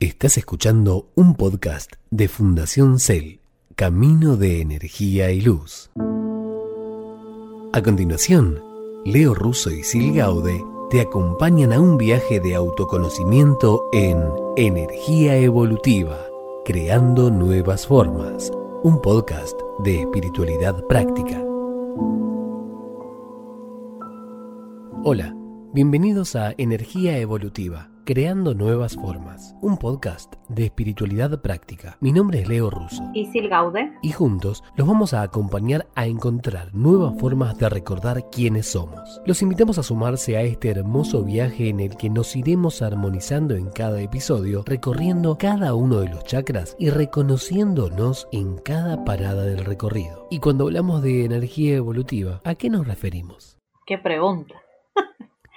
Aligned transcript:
Estás 0.00 0.38
escuchando 0.38 1.10
un 1.16 1.34
podcast 1.34 1.94
de 2.12 2.28
Fundación 2.28 3.00
Cel, 3.00 3.40
Camino 3.74 4.36
de 4.36 4.60
Energía 4.60 5.32
y 5.32 5.40
Luz. 5.40 5.90
A 7.72 7.82
continuación, 7.82 8.62
Leo 9.04 9.34
Russo 9.34 9.72
y 9.72 9.82
Sil 9.82 10.14
Gaude 10.14 10.64
te 10.88 11.00
acompañan 11.00 11.72
a 11.72 11.80
un 11.80 11.98
viaje 11.98 12.38
de 12.38 12.54
autoconocimiento 12.54 13.88
en 13.92 14.22
Energía 14.56 15.36
Evolutiva, 15.36 16.24
Creando 16.64 17.32
Nuevas 17.32 17.88
Formas, 17.88 18.52
un 18.84 19.02
podcast 19.02 19.60
de 19.80 20.02
espiritualidad 20.02 20.80
práctica. 20.86 21.42
Hola, 25.02 25.34
bienvenidos 25.72 26.36
a 26.36 26.54
Energía 26.56 27.18
Evolutiva 27.18 27.90
Creando 28.08 28.54
Nuevas 28.54 28.94
Formas, 28.94 29.54
un 29.60 29.76
podcast 29.76 30.36
de 30.48 30.64
espiritualidad 30.64 31.42
práctica. 31.42 31.98
Mi 32.00 32.10
nombre 32.10 32.40
es 32.40 32.48
Leo 32.48 32.70
Russo. 32.70 33.02
Y 33.12 33.26
Sil 33.28 33.52
Gaude. 33.52 33.92
Y 34.00 34.12
juntos 34.12 34.64
los 34.76 34.88
vamos 34.88 35.12
a 35.12 35.20
acompañar 35.20 35.88
a 35.94 36.06
encontrar 36.06 36.74
nuevas 36.74 37.20
formas 37.20 37.58
de 37.58 37.68
recordar 37.68 38.30
quiénes 38.30 38.68
somos. 38.68 39.20
Los 39.26 39.42
invitamos 39.42 39.76
a 39.76 39.82
sumarse 39.82 40.38
a 40.38 40.40
este 40.40 40.70
hermoso 40.70 41.22
viaje 41.22 41.68
en 41.68 41.80
el 41.80 41.98
que 41.98 42.08
nos 42.08 42.34
iremos 42.34 42.80
armonizando 42.80 43.56
en 43.56 43.68
cada 43.68 44.00
episodio, 44.00 44.64
recorriendo 44.64 45.36
cada 45.36 45.74
uno 45.74 46.00
de 46.00 46.08
los 46.08 46.24
chakras 46.24 46.76
y 46.78 46.88
reconociéndonos 46.88 48.26
en 48.32 48.56
cada 48.56 49.04
parada 49.04 49.44
del 49.44 49.66
recorrido. 49.66 50.28
Y 50.30 50.38
cuando 50.38 50.64
hablamos 50.64 51.02
de 51.02 51.26
energía 51.26 51.76
evolutiva, 51.76 52.40
¿a 52.44 52.54
qué 52.54 52.70
nos 52.70 52.86
referimos? 52.86 53.58
¿Qué 53.84 53.98
pregunta? 53.98 54.54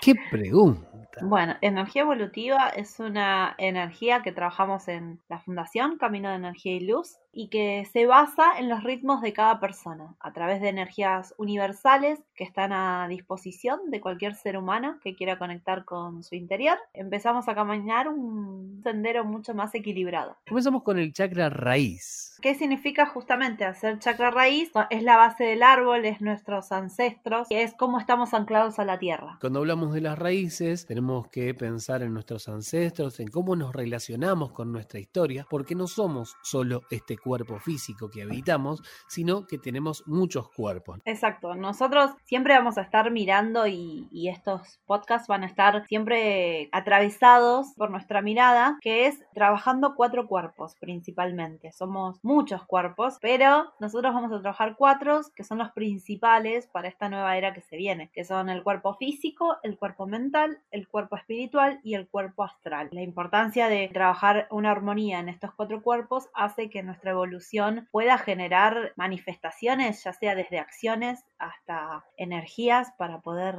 ¿Qué 0.01 0.15
pregunta? 0.29 0.90
Bueno, 1.21 1.55
energía 1.61 2.03
evolutiva 2.03 2.69
es 2.69 2.99
una 2.99 3.55
energía 3.57 4.21
que 4.21 4.31
trabajamos 4.31 4.87
en 4.87 5.19
la 5.27 5.39
Fundación 5.39 5.97
Camino 5.97 6.29
de 6.29 6.35
Energía 6.35 6.73
y 6.73 6.81
Luz 6.81 7.17
y 7.33 7.47
que 7.47 7.87
se 7.91 8.05
basa 8.05 8.57
en 8.59 8.69
los 8.69 8.83
ritmos 8.83 9.21
de 9.21 9.33
cada 9.33 9.59
persona 9.59 10.15
a 10.19 10.33
través 10.33 10.61
de 10.61 10.69
energías 10.69 11.33
universales 11.37 12.19
que 12.35 12.43
están 12.43 12.73
a 12.73 13.07
disposición 13.07 13.89
de 13.89 14.01
cualquier 14.01 14.35
ser 14.35 14.57
humano 14.57 14.99
que 15.01 15.15
quiera 15.15 15.37
conectar 15.37 15.85
con 15.85 16.23
su 16.23 16.35
interior. 16.35 16.77
Empezamos 16.93 17.47
a 17.47 17.55
caminar 17.55 18.07
un 18.07 18.81
sendero 18.83 19.23
mucho 19.23 19.53
más 19.53 19.73
equilibrado. 19.75 20.37
Comenzamos 20.47 20.83
con 20.83 20.99
el 20.99 21.13
chakra 21.13 21.49
raíz. 21.49 22.37
¿Qué 22.41 22.55
significa 22.55 23.05
justamente 23.05 23.65
hacer 23.65 23.99
chakra 23.99 24.31
raíz? 24.31 24.71
Es 24.89 25.03
la 25.03 25.17
base 25.17 25.43
del 25.43 25.63
árbol, 25.63 26.05
es 26.05 26.21
nuestros 26.21 26.71
ancestros, 26.71 27.47
es 27.49 27.73
cómo 27.75 27.99
estamos 27.99 28.33
anclados 28.33 28.79
a 28.79 28.85
la 28.85 28.99
tierra. 28.99 29.37
Cuando 29.39 29.59
hablamos 29.59 29.93
de 29.93 30.01
las 30.01 30.17
raíces, 30.17 30.85
tenemos 30.85 31.27
que 31.27 31.53
pensar 31.53 32.01
en 32.01 32.13
nuestros 32.13 32.49
ancestros, 32.49 33.19
en 33.19 33.29
cómo 33.29 33.55
nos 33.55 33.73
relacionamos 33.73 34.51
con 34.51 34.71
nuestra 34.71 34.99
historia, 34.99 35.45
porque 35.49 35.75
no 35.75 35.87
somos 35.87 36.35
solo 36.41 36.81
este 36.89 37.17
cuerpo 37.21 37.59
físico 37.59 38.09
que 38.09 38.23
habitamos, 38.23 38.81
sino 39.07 39.45
que 39.47 39.57
tenemos 39.57 40.03
muchos 40.07 40.49
cuerpos. 40.49 40.99
Exacto, 41.05 41.55
nosotros 41.55 42.11
siempre 42.23 42.53
vamos 42.53 42.77
a 42.77 42.81
estar 42.81 43.11
mirando 43.11 43.67
y, 43.67 44.09
estos 44.31 44.79
podcasts 44.85 45.27
van 45.27 45.43
a 45.43 45.47
estar 45.47 45.85
siempre 45.87 46.69
atravesados 46.71 47.73
por 47.75 47.91
nuestra 47.91 48.21
mirada, 48.21 48.77
que 48.79 49.07
es 49.07 49.19
trabajando 49.33 49.93
cuatro 49.95 50.25
cuerpos 50.25 50.75
principalmente. 50.79 51.73
Somos 51.73 52.19
muchos 52.23 52.63
cuerpos, 52.65 53.17
pero 53.19 53.73
nosotros 53.79 54.13
vamos 54.13 54.31
a 54.31 54.41
trabajar 54.41 54.75
cuatro 54.77 55.21
que 55.35 55.43
son 55.43 55.57
los 55.57 55.71
principales 55.71 56.67
para 56.67 56.87
esta 56.87 57.09
nueva 57.09 57.35
era 57.35 57.53
que 57.53 57.61
se 57.61 57.75
viene, 57.75 58.09
que 58.13 58.23
son 58.23 58.49
el 58.49 58.63
cuerpo 58.63 58.95
físico, 58.95 59.57
el 59.63 59.77
cuerpo 59.77 60.07
mental, 60.07 60.59
el 60.71 60.87
cuerpo 60.87 61.17
espiritual 61.17 61.79
y 61.83 61.95
el 61.95 62.07
cuerpo 62.07 62.43
astral. 62.43 62.89
La 62.91 63.01
importancia 63.01 63.67
de 63.67 63.89
trabajar 63.91 64.47
una 64.49 64.71
armonía 64.71 65.19
en 65.19 65.29
estos 65.29 65.53
cuatro 65.53 65.81
cuerpos 65.81 66.29
hace 66.33 66.69
que 66.69 66.83
nuestra 66.83 67.10
evolución 67.11 67.87
pueda 67.91 68.17
generar 68.17 68.93
manifestaciones, 68.95 70.03
ya 70.03 70.13
sea 70.13 70.35
desde 70.35 70.59
acciones 70.59 71.23
hasta 71.37 72.03
energías 72.17 72.91
para 72.97 73.21
poder 73.21 73.55